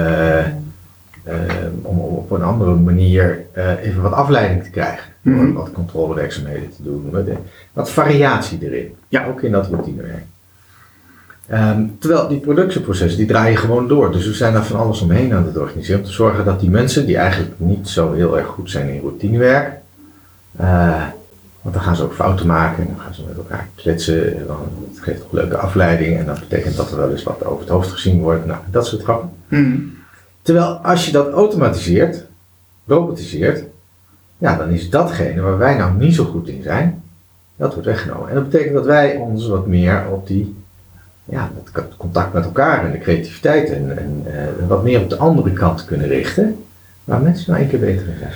eh, 1.23 1.35
om 1.81 1.99
op 1.99 2.31
een 2.31 2.43
andere 2.43 2.75
manier 2.75 3.45
eh, 3.51 3.83
even 3.83 4.01
wat 4.01 4.11
afleiding 4.11 4.63
te 4.63 4.69
krijgen. 4.69 5.11
Mhm. 5.21 5.53
wat 5.53 5.71
controlewerkzaamheden 5.71 6.69
te 6.75 6.83
doen. 6.83 7.09
Wat, 7.11 7.25
wat 7.73 7.91
variatie 7.91 8.59
erin. 8.61 8.95
Ja. 9.07 9.25
Ook 9.25 9.41
in 9.41 9.51
dat 9.51 9.67
routinewerk. 9.67 10.23
Ehm, 11.47 11.85
terwijl 11.99 12.27
die 12.27 12.39
productieprocessen 12.39 13.17
die 13.17 13.27
draaien 13.27 13.57
gewoon 13.57 13.87
door. 13.87 14.11
Dus 14.11 14.25
we 14.25 14.33
zijn 14.33 14.53
daar 14.53 14.65
van 14.65 14.79
alles 14.79 15.01
omheen 15.01 15.33
aan 15.33 15.45
het 15.45 15.57
organiseren. 15.57 15.99
Om 15.99 16.05
te 16.05 16.11
zorgen 16.11 16.45
dat 16.45 16.59
die 16.59 16.69
mensen 16.69 17.05
die 17.05 17.17
eigenlijk 17.17 17.53
niet 17.57 17.89
zo 17.89 18.13
heel 18.13 18.37
erg 18.37 18.47
goed 18.47 18.69
zijn 18.69 18.89
in 18.89 18.99
routinewerk. 19.01 19.71
eh, 20.57 21.03
want 21.61 21.75
dan 21.75 21.83
gaan 21.83 21.95
ze 21.95 22.03
ook 22.03 22.13
fouten 22.13 22.47
maken 22.47 22.83
en 22.83 22.89
dan 22.95 23.03
gaan 23.03 23.13
ze 23.13 23.23
met 23.27 23.37
elkaar 23.37 23.67
kletsen. 23.75 24.37
En 24.37 24.45
dan, 24.47 24.57
het 24.93 25.03
geeft 25.03 25.23
ook 25.23 25.31
leuke 25.31 25.57
afleiding 25.57 26.17
en 26.17 26.25
dat 26.25 26.39
betekent 26.39 26.75
dat 26.75 26.91
er 26.91 26.97
wel 26.97 27.11
eens 27.11 27.23
wat 27.23 27.45
over 27.45 27.59
het 27.59 27.69
hoofd 27.69 27.91
gezien 27.91 28.21
wordt. 28.21 28.45
Nou, 28.45 28.59
dat 28.71 28.87
soort 28.87 29.03
grappen. 29.03 29.29
Hmm. 29.47 29.93
Terwijl 30.41 30.65
als 30.65 31.05
je 31.05 31.11
dat 31.11 31.31
automatiseert, 31.31 32.25
robotiseert, 32.87 33.63
ja, 34.37 34.57
dan 34.57 34.69
is 34.69 34.89
datgene 34.89 35.41
waar 35.41 35.57
wij 35.57 35.77
nou 35.77 35.97
niet 35.97 36.15
zo 36.15 36.23
goed 36.23 36.47
in 36.47 36.63
zijn, 36.63 37.03
dat 37.55 37.73
wordt 37.73 37.87
weggenomen. 37.87 38.29
En 38.29 38.35
dat 38.35 38.49
betekent 38.49 38.73
dat 38.73 38.85
wij 38.85 39.15
ons 39.15 39.47
wat 39.47 39.67
meer 39.67 40.03
op 40.11 40.27
die, 40.27 40.55
ja, 41.25 41.51
het 41.73 41.97
contact 41.97 42.33
met 42.33 42.45
elkaar 42.45 42.85
en 42.85 42.91
de 42.91 42.97
creativiteit 42.97 43.71
en, 43.71 43.97
en 43.97 44.23
eh, 44.25 44.67
wat 44.67 44.83
meer 44.83 45.01
op 45.01 45.09
de 45.09 45.17
andere 45.17 45.51
kant 45.51 45.85
kunnen 45.85 46.07
richten, 46.07 46.63
waar 47.03 47.21
mensen 47.21 47.51
nou 47.51 47.61
één 47.61 47.69
keer 47.69 47.79
beter 47.79 48.07
in 48.07 48.17
zijn. 48.19 48.31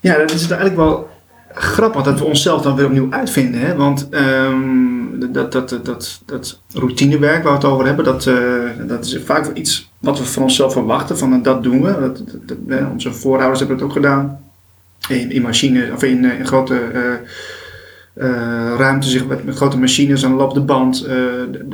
Ja, 0.00 0.16
dat 0.18 0.30
is 0.30 0.40
eigenlijk 0.40 0.76
wel 0.76 1.08
grappig 1.54 2.02
dat 2.02 2.18
we 2.18 2.24
onszelf 2.24 2.62
dan 2.62 2.76
weer 2.76 2.86
opnieuw 2.86 3.10
uitvinden. 3.10 3.60
Hè? 3.60 3.76
Want 3.76 4.08
ehm, 4.08 5.32
dat, 5.32 5.52
dat, 5.52 5.80
dat, 5.82 6.20
dat 6.26 6.60
routinewerk 6.72 7.42
waar 7.42 7.52
we 7.52 7.58
het 7.58 7.66
over 7.66 7.86
hebben, 7.86 8.04
dat, 8.04 8.30
dat 8.88 9.04
is 9.04 9.18
vaak 9.24 9.52
iets 9.52 9.90
wat 9.98 10.18
we 10.18 10.24
van 10.24 10.42
onszelf 10.42 10.72
verwachten. 10.72 11.18
Van 11.18 11.42
dat 11.42 11.62
doen 11.62 11.82
we. 11.82 12.00
Dat, 12.00 12.22
dat, 12.66 12.90
onze 12.92 13.12
voorouders 13.12 13.58
hebben 13.58 13.76
het 13.76 13.86
ook 13.86 13.92
gedaan. 13.92 14.38
In, 15.08 15.30
in 15.30 15.42
machines 15.42 15.90
of 15.90 16.02
in, 16.02 16.46
grote 16.46 16.80
uh, 16.94 17.00
ruimte 18.76 19.08
zich 19.08 19.26
met, 19.26 19.44
met, 19.44 19.54
grote 19.54 19.78
machines 19.78 20.24
aan 20.24 20.52
de 20.52 20.60
band, 20.60 21.06
uh, 21.08 21.14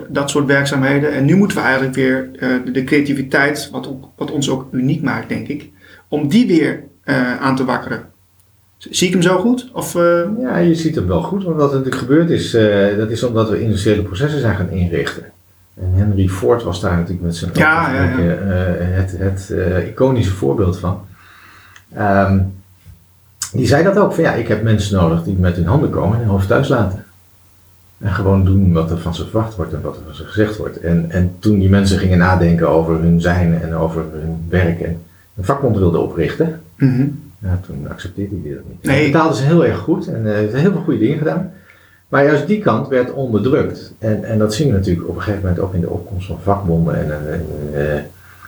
dat 0.09 0.31
soort 0.31 0.47
werkzaamheden. 0.47 1.13
En 1.13 1.25
nu 1.25 1.37
moeten 1.37 1.57
we 1.57 1.63
eigenlijk 1.63 1.95
weer 1.95 2.31
uh, 2.35 2.73
de, 2.73 2.85
creativiteit, 2.85 3.69
wat, 3.73 3.89
ook, 3.89 4.05
wat 4.17 4.31
ons 4.31 4.51
ook 4.51 4.67
uniek 4.73 5.03
maakt, 5.03 5.29
denk 5.29 5.49
ik, 5.49 5.71
om 6.09 6.29
die 6.29 6.47
weer 6.47 6.85
aan 7.41 7.57
te 7.57 7.65
wakkeren. 7.65 8.05
Zie 8.79 9.07
ik 9.07 9.13
hem 9.13 9.23
zo 9.23 9.39
goed? 9.39 9.71
Of, 9.73 9.93
Ja, 10.39 10.57
je 10.57 10.75
ziet 10.75 10.95
hem 10.95 11.07
wel 11.07 11.23
goed. 11.23 11.45
Want 11.45 11.57
wat 11.57 11.71
er 11.71 11.77
natuurlijk 11.77 12.03
gebeurd 12.03 12.31
is, 12.31 12.51
dat 12.97 13.11
is 13.11 13.23
omdat 13.23 13.51
we 13.51 13.61
industriële 13.61 14.03
processen 14.03 14.41
zijn 14.41 14.57
gaan 14.57 14.71
inrichten. 14.71 15.25
En 15.77 15.93
Henry 15.93 16.29
Ford 16.29 16.63
was 16.63 16.81
daar 16.81 16.97
natuurlijk 16.97 17.23
met 17.23 17.37
zijn 17.37 17.51
ja, 17.55 17.95
ja, 17.95 18.03
ja. 18.03 18.27
het, 18.83 19.15
het 19.19 19.53
iconische 19.87 20.33
voorbeeld 20.33 20.79
van. 20.79 21.07
Um, 21.99 22.60
die 23.53 23.67
zei 23.67 23.85
dat 23.85 23.99
ook, 23.99 24.13
van 24.13 24.25
ja, 24.25 24.33
ik 24.33 24.49
heb 24.49 24.63
mensen 24.63 24.97
nodig 24.97 25.23
die 25.23 25.37
met 25.37 25.57
hun 25.57 25.67
handen 25.67 25.91
komen 25.91 26.15
en 26.15 26.23
hun 26.23 26.31
hoofd 26.31 26.49
thuis 26.49 26.69
laten. 26.69 27.05
En 27.99 28.13
gewoon 28.13 28.45
doen 28.45 28.73
wat 28.73 28.91
er 28.91 28.99
van 28.99 29.15
ze 29.15 29.25
verwacht 29.25 29.57
wordt 29.57 29.73
en 29.73 29.81
wat 29.83 29.97
er 29.97 30.03
van 30.07 30.15
ze 30.15 30.25
gezegd 30.25 30.57
wordt. 30.57 30.81
En, 30.81 31.07
en 31.09 31.35
toen 31.39 31.59
die 31.59 31.69
mensen 31.69 31.99
gingen 31.99 32.19
nadenken 32.19 32.69
over 32.69 33.01
hun 33.01 33.21
zijn 33.21 33.61
en 33.63 33.75
over 33.75 34.03
hun 34.13 34.47
werk 34.49 34.81
en 34.81 35.03
een 35.37 35.45
vakbond 35.45 35.77
wilden 35.77 36.03
oprichten, 36.03 36.61
mm 36.77 37.29
ja, 37.43 37.61
toen 37.67 37.89
accepteerde 37.89 38.37
hij 38.43 38.55
dat 38.55 38.63
niet. 38.69 38.83
Nee. 38.83 39.11
betaalde 39.11 39.37
ze 39.37 39.43
heel 39.43 39.65
erg 39.65 39.79
goed 39.79 40.07
en 40.07 40.27
uh, 40.27 40.33
heeft 40.33 40.55
heel 40.55 40.73
veel 40.73 40.81
goede 40.81 40.99
dingen 40.99 41.19
gedaan. 41.19 41.53
Maar 42.09 42.25
juist 42.25 42.47
die 42.47 42.61
kant 42.61 42.89
werd 42.89 43.13
onderdrukt. 43.13 43.93
En, 43.99 44.25
en 44.25 44.39
dat 44.39 44.55
zien 44.55 44.67
we 44.67 44.73
natuurlijk 44.73 45.09
op 45.09 45.17
een 45.17 45.23
gegeven 45.23 45.43
moment 45.43 45.61
ook 45.61 45.75
in 45.75 45.81
de 45.81 45.91
opkomst 45.91 46.27
van 46.27 46.39
vakbonden 46.43 46.95
en, 46.95 47.13
en, 47.13 47.33
en 47.33 47.47
uh, 47.75 48.01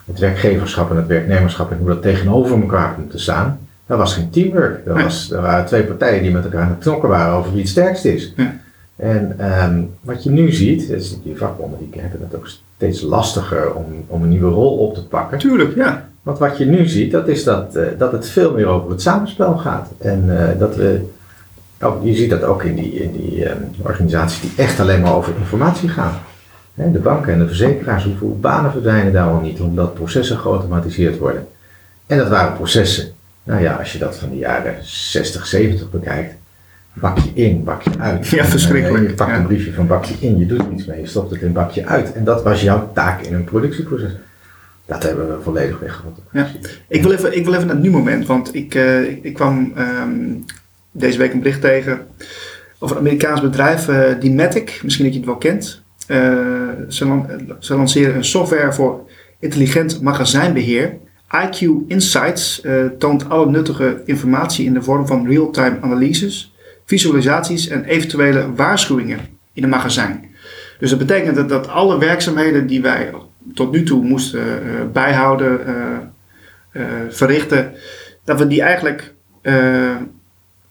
het 0.05 0.19
werkgeverschap 0.19 0.91
en 0.91 0.97
het 0.97 1.07
werknemerschap 1.07 1.71
en 1.71 1.79
hoe 1.79 1.89
dat 1.89 2.03
tegenover 2.03 2.61
elkaar 2.61 2.95
komt 2.95 3.11
te 3.11 3.19
staan. 3.19 3.59
Dat 3.93 4.01
was 4.01 4.15
geen 4.15 4.31
teamwork. 4.31 4.85
Dat, 4.85 5.03
was, 5.03 5.31
er 5.31 5.43
waren 5.43 5.67
twee 5.67 5.85
partijen 5.85 6.23
die 6.23 6.33
met 6.33 6.45
elkaar 6.45 6.63
aan 6.63 6.69
het 6.69 6.79
knokken 6.79 7.09
waren 7.09 7.35
over 7.35 7.53
wie 7.53 7.61
het 7.61 7.69
sterkst 7.69 8.05
is. 8.05 8.33
Ja. 8.37 8.55
En 8.97 9.37
um, 9.65 9.91
wat 10.01 10.25
je 10.25 10.31
nu 10.31 10.53
ziet, 10.53 10.91
is 10.91 11.19
die 11.23 11.37
vakbonden 11.37 11.79
die 11.91 12.01
hebben 12.01 12.21
het 12.21 12.35
ook 12.37 12.49
steeds 12.77 13.01
lastiger 13.01 13.75
om, 13.75 13.85
om 14.07 14.23
een 14.23 14.29
nieuwe 14.29 14.51
rol 14.51 14.77
op 14.77 14.95
te 14.95 15.07
pakken. 15.07 15.39
Tuurlijk, 15.39 15.75
ja. 15.75 16.09
Want 16.23 16.39
wat 16.39 16.59
je 16.59 16.65
nu 16.65 16.87
ziet, 16.87 17.11
dat 17.11 17.29
is 17.29 17.45
dat, 17.45 17.77
uh, 17.77 17.87
dat 17.99 18.13
het 18.13 18.29
veel 18.29 18.53
meer 18.53 18.67
over 18.67 18.91
het 18.91 19.03
samenspel 19.03 19.57
gaat. 19.57 19.89
En 19.99 20.25
uh, 20.27 20.59
dat 20.59 20.77
we, 20.77 21.01
ook, 21.81 22.05
je 22.05 22.15
ziet 22.15 22.31
dat 22.31 22.43
ook 22.43 22.63
in 22.63 22.75
die, 22.75 22.93
in 22.93 23.13
die 23.13 23.51
um, 23.51 23.71
organisaties 23.83 24.41
die 24.41 24.53
echt 24.57 24.81
alleen 24.81 25.01
maar 25.01 25.15
over 25.15 25.33
informatie 25.39 25.89
gaan. 25.89 26.15
He, 26.75 26.93
de 26.93 26.99
banken 26.99 27.33
en 27.33 27.39
de 27.39 27.47
verzekeraars, 27.47 28.05
hoeveel 28.05 28.39
banen 28.41 28.71
verdwijnen 28.71 29.13
daar 29.13 29.29
al 29.29 29.41
niet, 29.41 29.61
omdat 29.61 29.95
processen 29.95 30.39
geautomatiseerd 30.39 31.19
worden. 31.19 31.47
En 32.07 32.19
dat 32.19 32.29
waren 32.29 32.57
processen 32.57 33.13
nou 33.43 33.63
ja, 33.63 33.75
als 33.75 33.93
je 33.93 33.99
dat 33.99 34.17
van 34.17 34.31
de 34.31 34.37
jaren 34.37 34.77
60, 34.81 35.47
70 35.47 35.91
bekijkt, 35.91 36.35
bak 36.93 37.19
je 37.19 37.31
in, 37.35 37.65
bak 37.65 37.83
je 37.83 37.91
uit. 37.99 38.29
Ja, 38.29 38.45
verschrikkelijk. 38.45 38.97
En, 38.97 39.03
uh, 39.03 39.09
je 39.09 39.15
pakt 39.15 39.31
ja. 39.31 39.37
een 39.37 39.47
briefje 39.47 39.73
van 39.73 39.87
bakje 39.87 40.15
in, 40.19 40.39
je 40.39 40.47
doet 40.47 40.59
er 40.59 40.73
iets 40.73 40.85
mee, 40.85 41.01
je 41.01 41.07
stopt 41.07 41.31
het 41.31 41.43
in 41.43 41.53
bakje 41.53 41.87
uit. 41.87 42.13
En 42.13 42.25
dat 42.25 42.43
was 42.43 42.63
jouw 42.63 42.91
taak 42.95 43.21
in 43.21 43.35
een 43.35 43.45
productieproces. 43.45 44.11
Dat 44.87 45.03
hebben 45.03 45.37
we 45.37 45.43
volledig 45.43 45.79
weggehaald. 45.79 46.19
Ja. 46.33 46.49
Ik, 46.89 47.03
wil 47.03 47.13
even, 47.13 47.37
ik 47.37 47.45
wil 47.45 47.55
even 47.55 47.67
naar 47.67 47.75
het 47.75 47.85
nu-moment, 47.85 48.27
want 48.27 48.55
ik, 48.55 48.75
uh, 48.75 49.03
ik, 49.09 49.19
ik, 49.23 49.35
kwam 49.35 49.73
um, 49.79 50.45
deze 50.91 51.19
week 51.19 51.33
een 51.33 51.39
bericht 51.39 51.61
tegen 51.61 52.07
over 52.79 52.97
een 52.97 53.03
Amerikaans 53.03 53.41
bedrijf, 53.41 53.89
uh, 53.89 54.21
Dematic, 54.21 54.81
misschien 54.83 55.05
dat 55.05 55.15
je 55.15 55.21
het 55.21 55.29
wel 55.29 55.39
kent. 55.39 55.83
ze, 56.89 57.07
lan 57.07 57.27
ze 57.59 57.77
lanceren 57.77 58.15
een 58.15 58.25
software 58.25 58.73
voor 58.73 59.11
intelligent 59.39 60.01
magazijnbeheer. 60.01 60.97
IQ 61.33 61.61
Insights 61.87 62.63
uh, 62.65 62.87
toont 62.99 63.29
alle 63.29 63.51
nuttige 63.51 64.03
informatie 64.05 64.67
in 64.67 64.75
de 64.75 64.83
vorm 64.83 65.07
van 65.07 65.27
real-time 65.27 65.79
analyses, 65.81 66.55
visualisaties 66.85 67.69
en 67.69 67.85
eventuele 67.85 68.55
waarschuwingen 68.55 69.19
in 69.53 69.63
een 69.63 69.69
magazijn. 69.69 70.31
Dus 70.79 70.91
dat 70.91 70.99
betekent 70.99 71.37
dat, 71.37 71.49
dat 71.49 71.69
alle 71.69 71.99
werkzaamheden 71.99 72.67
die 72.67 72.83
wij 72.83 73.15
tot 73.55 73.73
nu 73.73 73.83
toe 73.83 74.05
moesten 74.05 74.41
uh, 74.41 74.73
bijhouden, 74.93 75.61
uh, 76.73 76.83
verrichten, 77.09 77.73
dat 78.25 78.39
we 78.39 78.47
die 78.47 78.63
eigenlijk 78.63 79.15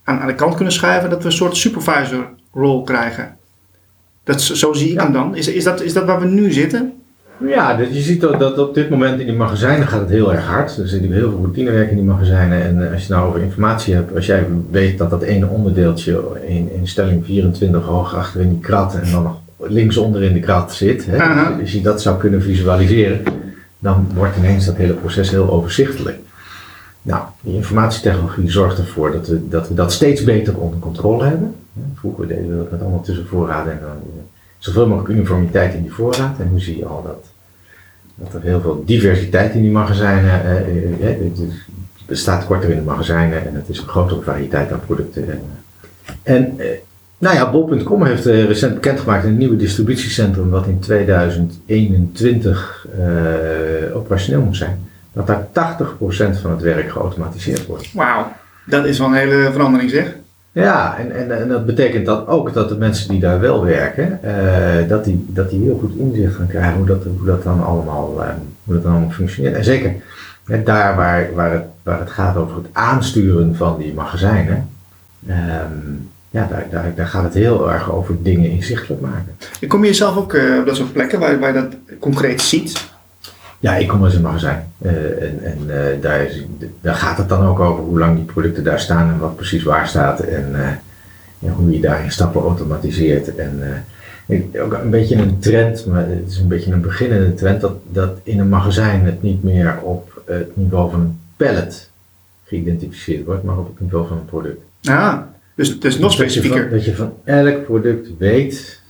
aan, 0.04 0.20
aan 0.20 0.26
de 0.26 0.34
kant 0.34 0.54
kunnen 0.54 0.72
schuiven, 0.72 1.10
dat 1.10 1.20
we 1.20 1.26
een 1.26 1.32
soort 1.32 1.56
supervisor 1.56 2.34
rol 2.52 2.82
krijgen. 2.82 3.36
Dat, 4.24 4.40
zo 4.40 4.72
zie 4.72 4.92
ik 4.92 5.00
hem 5.00 5.12
dan. 5.12 5.36
Is, 5.36 5.48
is, 5.48 5.64
dat, 5.64 5.80
is 5.82 5.92
dat 5.92 6.04
waar 6.04 6.20
we 6.20 6.26
nu 6.26 6.52
zitten? 6.52 7.01
Ja, 7.46 7.76
dus 7.76 7.88
je 7.88 8.00
ziet 8.00 8.20
dat, 8.20 8.38
dat 8.38 8.58
op 8.58 8.74
dit 8.74 8.90
moment 8.90 9.20
in 9.20 9.26
die 9.26 9.36
magazijnen 9.36 9.88
gaat 9.88 10.00
het 10.00 10.08
heel 10.08 10.32
erg 10.32 10.46
hard. 10.46 10.76
Er 10.76 10.88
zit 10.88 11.00
heel 11.00 11.30
veel 11.30 11.38
routinewerk 11.38 11.90
in 11.90 11.96
die 11.96 12.04
magazijnen. 12.04 12.62
En 12.62 12.92
als 12.92 13.06
je 13.06 13.12
nou 13.12 13.28
over 13.28 13.40
informatie 13.40 13.94
hebt, 13.94 14.14
als 14.14 14.26
jij 14.26 14.46
weet 14.70 14.98
dat 14.98 15.10
dat 15.10 15.22
ene 15.22 15.46
onderdeeltje 15.46 16.22
in, 16.46 16.72
in 16.72 16.88
stelling 16.88 17.24
24 17.24 17.84
hoog 17.84 18.14
achter 18.14 18.40
in 18.40 18.48
die 18.48 18.60
krat 18.60 18.94
en 18.94 19.10
dan 19.10 19.22
nog 19.22 19.40
linksonder 19.58 20.22
in 20.22 20.32
de 20.32 20.40
krat 20.40 20.74
zit. 20.74 21.06
Hè, 21.06 21.18
Aha. 21.18 21.58
als 21.60 21.72
je 21.72 21.80
dat 21.80 22.02
zou 22.02 22.18
kunnen 22.18 22.42
visualiseren, 22.42 23.22
dan 23.78 24.06
wordt 24.14 24.36
ineens 24.36 24.66
dat 24.66 24.76
hele 24.76 24.92
proces 24.92 25.30
heel 25.30 25.50
overzichtelijk. 25.50 26.18
Nou, 27.02 27.22
die 27.40 27.54
informatietechnologie 27.54 28.50
zorgt 28.50 28.78
ervoor 28.78 29.12
dat 29.12 29.28
we 29.28 29.48
dat, 29.48 29.68
we 29.68 29.74
dat 29.74 29.92
steeds 29.92 30.24
beter 30.24 30.58
onder 30.58 30.78
controle 30.78 31.24
hebben. 31.24 31.54
Vroeger 31.94 32.28
deden 32.28 32.50
we 32.50 32.56
dat 32.56 32.70
met 32.70 32.80
allemaal 32.80 33.02
tussenvoorraden 33.02 33.72
en 33.72 33.78
dan 33.80 34.22
zoveel 34.58 34.86
mogelijk 34.86 35.14
uniformiteit 35.14 35.74
in 35.74 35.82
die 35.82 35.92
voorraad. 35.92 36.38
En 36.38 36.52
nu 36.52 36.60
zie 36.60 36.78
je 36.78 36.86
al 36.86 37.02
dat, 37.02 37.31
dat 38.22 38.34
er 38.34 38.42
heel 38.48 38.60
veel 38.60 38.82
diversiteit 38.86 39.54
in 39.54 39.62
die 39.62 39.70
magazijnen 39.70 40.40
uh, 40.44 41.00
uh, 41.00 41.00
uh, 41.00 41.16
er 42.06 42.16
staat 42.16 42.46
korter 42.46 42.70
in 42.70 42.76
de 42.76 42.82
magazijnen 42.82 43.46
en 43.46 43.54
het 43.54 43.68
is 43.68 43.78
een 43.78 43.88
grotere 43.88 44.22
variëteit 44.22 44.72
aan 44.72 44.80
producten. 44.86 45.30
En, 45.30 45.40
en 46.22 46.56
nou 47.18 47.36
ja, 47.36 47.50
Bol.com 47.50 48.04
heeft 48.04 48.24
recent 48.24 48.74
bekendgemaakt 48.74 49.24
een 49.24 49.36
nieuw 49.36 49.56
distributiecentrum 49.56 50.50
wat 50.50 50.66
in 50.66 50.78
2021 50.78 52.86
operationeel 53.94 54.42
moet 54.42 54.56
zijn. 54.56 54.90
Dat 55.12 55.26
daar 55.26 55.46
80% 55.46 55.50
van 56.40 56.50
het 56.50 56.60
werk 56.60 56.90
geautomatiseerd 56.90 57.66
wordt. 57.66 57.92
Wauw, 57.92 58.32
dat 58.66 58.84
is 58.84 58.98
wel 58.98 59.08
een 59.08 59.14
hele 59.14 59.48
verandering 59.52 59.90
zeg. 59.90 60.14
Ja, 60.52 60.98
en, 60.98 61.12
en, 61.12 61.40
en 61.40 61.48
dat 61.48 61.66
betekent 61.66 62.06
dat 62.06 62.26
ook 62.26 62.52
dat 62.52 62.68
de 62.68 62.76
mensen 62.76 63.08
die 63.08 63.20
daar 63.20 63.40
wel 63.40 63.64
werken, 63.64 64.20
uh, 64.24 64.88
dat, 64.88 65.04
die, 65.04 65.26
dat 65.28 65.50
die 65.50 65.62
heel 65.62 65.78
goed 65.78 65.96
inzicht 65.96 66.34
gaan 66.34 66.46
krijgen 66.46 66.76
hoe 66.76 66.86
dat, 66.86 67.04
hoe 67.04 67.26
dat 67.26 67.42
dan 67.42 67.64
allemaal, 67.64 68.14
uh, 68.18 68.28
hoe 68.64 68.74
dat 68.74 68.82
dan 68.82 68.92
allemaal 68.92 69.10
functioneert. 69.10 69.54
En 69.54 69.64
zeker 69.64 69.94
daar 70.64 70.96
waar, 70.96 71.34
waar, 71.34 71.52
het, 71.52 71.64
waar 71.82 71.98
het 71.98 72.10
gaat 72.10 72.36
over 72.36 72.56
het 72.56 72.66
aansturen 72.72 73.56
van 73.56 73.78
die 73.78 73.94
magazijnen, 73.94 74.68
um, 75.28 76.10
ja, 76.30 76.46
daar, 76.50 76.66
daar, 76.70 76.92
daar 76.96 77.06
gaat 77.06 77.24
het 77.24 77.34
heel 77.34 77.72
erg 77.72 77.92
over 77.92 78.22
dingen 78.22 78.50
inzichtelijk 78.50 79.00
maken. 79.00 79.36
En 79.60 79.68
kom 79.68 79.80
je 79.80 79.86
jezelf 79.86 80.16
ook 80.16 80.32
uh, 80.32 80.58
op 80.58 80.66
dat 80.66 80.76
soort 80.76 80.92
plekken 80.92 81.20
waar, 81.20 81.38
waar 81.38 81.54
je 81.54 81.60
dat 81.60 81.98
concreet 81.98 82.40
ziet? 82.40 82.91
Ja, 83.62 83.76
ik 83.76 83.88
kom 83.88 84.06
in 84.06 84.14
een 84.14 84.22
magazijn. 84.22 84.72
Uh, 84.78 84.92
en 85.22 85.38
en 85.42 85.58
uh, 85.66 85.74
daar, 86.00 86.20
is, 86.20 86.44
daar 86.80 86.94
gaat 86.94 87.18
het 87.18 87.28
dan 87.28 87.46
ook 87.46 87.60
over 87.60 87.84
hoe 87.84 87.98
lang 87.98 88.16
die 88.16 88.24
producten 88.24 88.64
daar 88.64 88.80
staan 88.80 89.12
en 89.12 89.18
wat 89.18 89.36
precies 89.36 89.62
waar 89.62 89.88
staat. 89.88 90.20
En 90.20 90.48
uh, 90.52 90.68
ja, 91.38 91.50
hoe 91.50 91.70
je 91.70 91.80
daarin 91.80 92.10
stappen 92.10 92.42
automatiseert. 92.42 93.34
En 93.34 93.62
ook 94.62 94.72
een 94.72 94.90
beetje 94.90 95.16
een 95.16 95.38
trend, 95.38 95.86
maar 95.86 96.08
het 96.08 96.28
is 96.28 96.38
een 96.38 96.48
beetje 96.48 96.72
een 96.72 96.80
beginnende 96.80 97.34
trend, 97.34 97.60
dat, 97.60 97.72
dat 97.92 98.18
in 98.22 98.38
een 98.38 98.48
magazijn 98.48 99.04
het 99.04 99.22
niet 99.22 99.42
meer 99.42 99.78
op 99.82 100.22
het 100.26 100.56
niveau 100.56 100.90
van 100.90 101.00
een 101.00 101.18
pallet 101.36 101.90
geïdentificeerd 102.44 103.24
wordt, 103.24 103.42
maar 103.42 103.58
op 103.58 103.66
het 103.66 103.80
niveau 103.80 104.06
van 104.08 104.16
een 104.16 104.24
product. 104.24 104.62
Ja, 104.80 105.34
dus, 105.54 105.80
dus 105.80 105.98
nog 105.98 106.12
specifieker. 106.12 106.70
Dat 106.70 106.84
je, 106.84 106.94
van, 106.94 107.06
dat 107.06 107.14
je 107.24 107.34
van 107.34 107.46
elk 107.46 107.64
product 107.64 108.08
weet, 108.18 108.80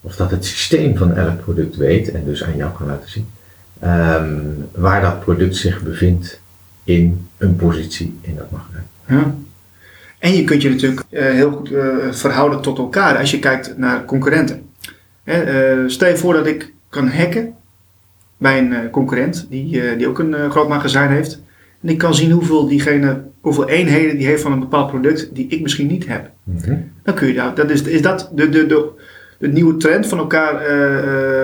of 0.00 0.16
dat 0.16 0.30
het 0.30 0.44
systeem 0.44 0.96
van 0.96 1.14
elk 1.14 1.40
product 1.40 1.76
weet 1.76 2.10
en 2.10 2.22
dus 2.24 2.44
aan 2.44 2.56
jou 2.56 2.72
kan 2.72 2.86
laten 2.86 3.10
zien. 3.10 3.26
Um, 3.84 4.68
waar 4.74 5.00
dat 5.00 5.20
product 5.20 5.56
zich 5.56 5.82
bevindt 5.82 6.40
in 6.84 7.28
een 7.36 7.56
positie 7.56 8.18
in 8.20 8.36
dat 8.36 8.50
magazijn. 8.50 8.86
Ja. 9.06 9.34
En 10.18 10.32
je 10.32 10.44
kunt 10.44 10.62
je 10.62 10.68
natuurlijk 10.68 11.02
uh, 11.10 11.22
heel 11.22 11.50
goed 11.50 11.70
uh, 11.70 11.96
verhouden 12.10 12.60
tot 12.60 12.78
elkaar 12.78 13.18
als 13.18 13.30
je 13.30 13.38
kijkt 13.38 13.78
naar 13.78 14.04
concurrenten. 14.04 14.62
Hè, 15.24 15.76
uh, 15.82 15.88
stel 15.88 16.08
je 16.08 16.16
voor 16.16 16.32
dat 16.32 16.46
ik 16.46 16.72
kan 16.88 17.08
hacken 17.08 17.54
bij 18.36 18.58
een 18.58 18.90
concurrent 18.90 19.46
die, 19.50 19.96
die 19.96 20.08
ook 20.08 20.18
een 20.18 20.50
groot 20.50 20.68
magazijn 20.68 21.10
heeft. 21.10 21.40
En 21.82 21.88
ik 21.88 21.98
kan 21.98 22.14
zien 22.14 22.30
hoeveel, 22.30 22.68
diegene, 22.68 23.22
hoeveel 23.40 23.68
eenheden 23.68 24.16
die 24.16 24.26
heeft 24.26 24.42
van 24.42 24.52
een 24.52 24.60
bepaald 24.60 24.90
product 24.90 25.34
die 25.34 25.46
ik 25.48 25.60
misschien 25.60 25.86
niet 25.86 26.06
heb. 26.06 26.30
-hmm. 26.44 26.90
Dan 27.02 27.14
kun 27.14 27.26
je 27.28 27.34
daar, 27.34 27.54
dat 27.54 27.70
is, 27.70 27.82
is 27.82 28.02
dat 28.02 28.30
de, 28.34 28.48
de, 28.48 28.66
de, 28.66 28.90
de 29.38 29.48
nieuwe 29.48 29.76
trend 29.76 30.06
van 30.06 30.18
elkaar 30.18 30.60
eh, 30.60 30.98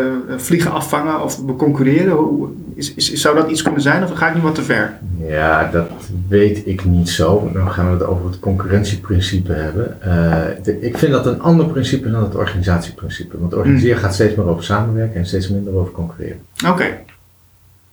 eh, 0.06 0.12
vliegen 0.36 0.70
afvangen 0.70 1.22
of 1.22 1.56
concurreren? 1.56 2.12
Hoe, 2.12 2.48
is, 2.74 2.94
is, 2.94 3.12
zou 3.12 3.36
dat 3.36 3.50
iets 3.50 3.62
kunnen 3.62 3.80
zijn 3.80 4.02
of 4.02 4.10
ga 4.10 4.28
ik 4.28 4.34
nu 4.34 4.40
wat 4.40 4.54
te 4.54 4.62
ver? 4.62 4.98
Ja, 5.26 5.70
dat 5.72 5.90
weet 6.28 6.66
ik 6.66 6.84
niet 6.84 7.08
zo. 7.08 7.50
Dan 7.52 7.70
gaan 7.70 7.86
we 7.86 7.92
het 7.92 8.06
over 8.06 8.26
het 8.26 8.38
concurrentieprincipe 8.38 9.52
hebben. 9.52 10.02
Eh, 10.02 10.74
ik 10.80 10.98
vind 10.98 11.12
dat 11.12 11.26
een 11.26 11.40
ander 11.40 11.66
principe 11.66 12.10
dan 12.10 12.22
het 12.22 12.34
organisatieprincipe. 12.34 13.40
Want 13.40 13.54
organiseren 13.54 13.98
gaat 13.98 14.14
steeds 14.14 14.34
meer 14.34 14.46
over 14.46 14.64
samenwerken 14.64 15.16
en 15.16 15.26
steeds 15.26 15.48
minder 15.48 15.74
over 15.74 15.92
concurreren. 15.92 16.38
Oké. 16.68 16.84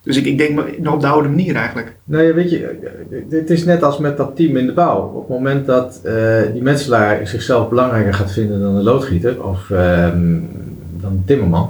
Dus 0.03 0.17
ik, 0.17 0.25
ik 0.25 0.37
denk 0.37 0.79
nog 0.79 0.93
op 0.93 1.01
de 1.01 1.07
oude 1.07 1.29
manier 1.29 1.55
eigenlijk. 1.55 1.95
Nou 2.03 2.23
ja, 2.23 2.33
weet 2.33 2.49
je, 2.49 2.91
het 3.29 3.49
is 3.49 3.65
net 3.65 3.83
als 3.83 3.97
met 3.97 4.17
dat 4.17 4.35
team 4.35 4.57
in 4.57 4.65
de 4.65 4.73
bouw. 4.73 5.07
Op 5.07 5.19
het 5.19 5.37
moment 5.37 5.65
dat 5.65 6.01
uh, 6.05 6.41
die 6.53 6.61
metselaar 6.61 7.27
zichzelf 7.27 7.69
belangrijker 7.69 8.13
gaat 8.13 8.31
vinden 8.31 8.61
dan 8.61 8.75
een 8.75 8.83
loodgieter 8.83 9.43
of 9.43 9.69
ehm, 9.69 10.39
dan 10.91 11.11
een 11.11 11.23
timmerman, 11.25 11.67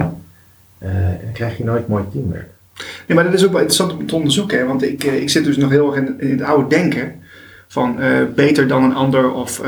uh, 0.84 0.90
dan 1.24 1.32
krijg 1.34 1.58
je 1.58 1.64
nooit 1.64 1.88
mooi 1.88 2.04
teamwerk. 2.12 2.50
Nee, 3.08 3.16
maar 3.16 3.24
dat 3.24 3.34
is 3.34 3.46
ook 3.46 3.52
wel 3.52 3.62
interessant 3.62 4.00
om 4.00 4.08
te 4.08 4.16
onderzoeken. 4.16 4.58
Hè? 4.58 4.66
Want 4.66 4.84
ik, 4.84 5.04
eh, 5.04 5.22
ik 5.22 5.30
zit 5.30 5.44
dus 5.44 5.58
nog 5.58 5.70
heel 5.70 5.96
erg 5.96 6.06
in, 6.06 6.20
in 6.20 6.32
het 6.32 6.42
oude 6.42 6.68
denken. 6.68 7.14
Van 7.68 8.00
beter 8.36 8.68
dan 8.68 8.84
een 8.84 8.96
ander 8.96 9.32
of 9.32 9.62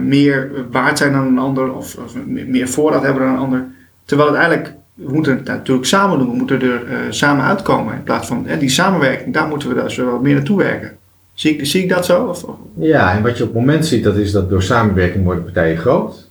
meer 0.00 0.50
waard 0.70 0.98
zijn 0.98 1.12
dan 1.12 1.26
een 1.26 1.38
ander 1.38 1.72
of, 1.72 1.96
of 1.96 2.14
meer 2.26 2.68
voorraad 2.68 3.02
hebben 3.02 3.22
dan 3.22 3.32
een 3.32 3.38
ander. 3.38 3.64
Terwijl 4.04 4.28
het 4.28 4.38
eigenlijk 4.38 4.74
we 5.06 5.12
moeten 5.12 5.36
het 5.36 5.44
natuurlijk 5.44 5.86
samen 5.86 6.18
doen. 6.18 6.30
We 6.30 6.36
moeten 6.36 6.62
er 6.62 6.84
uh, 6.88 6.96
samen 7.10 7.44
uitkomen. 7.44 7.94
In 7.94 8.02
plaats 8.02 8.26
van 8.26 8.46
die 8.58 8.68
samenwerking, 8.68 9.34
daar 9.34 9.48
moeten 9.48 9.68
we 9.68 9.82
dus 9.82 9.96
wel 9.96 10.20
meer 10.20 10.34
naartoe 10.34 10.58
werken. 10.58 10.90
Zie 11.34 11.56
ik, 11.56 11.66
zie 11.66 11.82
ik 11.82 11.88
dat 11.88 12.04
zo? 12.04 12.24
Of, 12.24 12.44
Ja, 12.74 13.14
en 13.16 13.22
wat 13.22 13.36
je 13.36 13.44
op 13.44 13.54
het 13.54 13.58
moment 13.58 13.86
ziet, 13.86 14.04
dat 14.04 14.16
is 14.16 14.32
dat 14.32 14.50
door 14.50 14.62
samenwerking 14.62 15.24
worden 15.24 15.44
partijen 15.44 15.76
groot. 15.76 16.28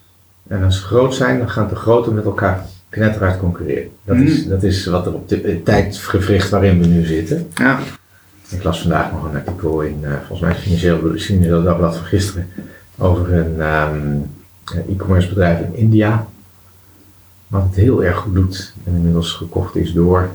En 0.48 0.64
als 0.64 0.80
ze 0.80 0.84
groot 0.84 1.16
zijn, 1.16 1.38
dan 1.38 1.50
gaan 1.50 1.68
de 1.68 1.76
grote 1.76 2.12
met 2.12 2.26
elkaar 2.26 2.66
knetteruit 2.90 3.40
concurreren. 3.40 3.90
Dat, 4.04 4.18
is, 4.18 4.44
mm. 4.44 4.50
dat 4.50 4.64
is 4.64 4.86
wat 4.86 5.06
er 5.06 5.14
op 5.14 5.30
de 5.30 5.62
tijdgevricht 5.64 6.50
waarin 6.50 6.82
we 6.82 6.88
nu 6.88 7.06
zitten. 7.06 7.48
Ja. 7.54 7.80
Ik 8.50 8.64
las 8.64 8.82
vandaag 8.82 9.12
nog 9.12 9.24
een 9.24 9.36
artikel 9.36 9.82
in, 9.82 10.00
uh, 10.02 10.10
volgens 10.18 10.40
mij 10.40 10.50
het 10.50 10.60
Financieel, 10.60 10.98
Financieel 11.18 11.64
Dagblad 11.64 11.96
van 11.96 12.06
gisteren, 12.06 12.48
over 12.98 13.34
een 13.34 13.62
um, 13.94 14.30
e-commerce 14.90 15.28
bedrijf 15.28 15.60
in 15.60 15.76
India 15.76 16.28
wat 17.52 17.64
het 17.64 17.76
heel 17.76 18.04
erg 18.04 18.18
goed 18.18 18.36
doet 18.36 18.74
en 18.84 18.96
inmiddels 18.96 19.34
gekocht 19.34 19.76
is 19.76 19.94
door 19.94 20.30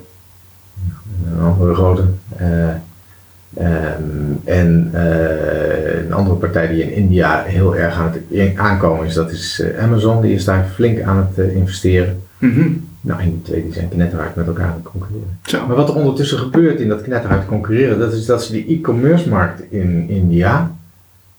een 1.32 1.40
andere 1.40 1.74
grote. 1.74 2.04
Uh, 2.40 2.68
um, 3.58 4.40
en 4.44 4.90
uh, 4.94 6.04
een 6.04 6.12
andere 6.12 6.36
partij 6.36 6.68
die 6.68 6.82
in 6.82 6.92
India 6.92 7.42
heel 7.42 7.76
erg 7.76 7.98
aan 7.98 8.12
het 8.12 8.56
aankomen 8.56 9.06
is, 9.06 9.14
dat 9.14 9.30
is 9.30 9.62
Amazon. 9.80 10.22
Die 10.22 10.34
is 10.34 10.44
daar 10.44 10.66
flink 10.74 11.00
aan 11.00 11.16
het 11.16 11.52
investeren. 11.52 12.22
Mm 12.38 12.52
-hmm. 12.52 12.88
Nou, 13.00 13.20
en 13.20 13.30
die 13.30 13.42
twee 13.42 13.62
die 13.62 13.72
zijn 13.72 13.88
knetterhard 13.88 14.34
met 14.34 14.46
elkaar 14.46 14.66
aan 14.66 14.80
het 14.82 14.92
concurreren. 14.92 15.38
Zo. 15.42 15.66
Maar 15.66 15.76
wat 15.76 15.88
er 15.88 15.94
ondertussen 15.94 16.38
gebeurt 16.38 16.80
in 16.80 16.88
dat 16.88 17.02
knetterhard 17.02 17.46
concurreren, 17.46 17.98
dat 17.98 18.12
is 18.12 18.26
dat 18.26 18.44
ze 18.44 18.52
die 18.52 18.66
e-commerce 18.66 19.28
markt 19.28 19.62
in 19.70 20.08
India, 20.08 20.76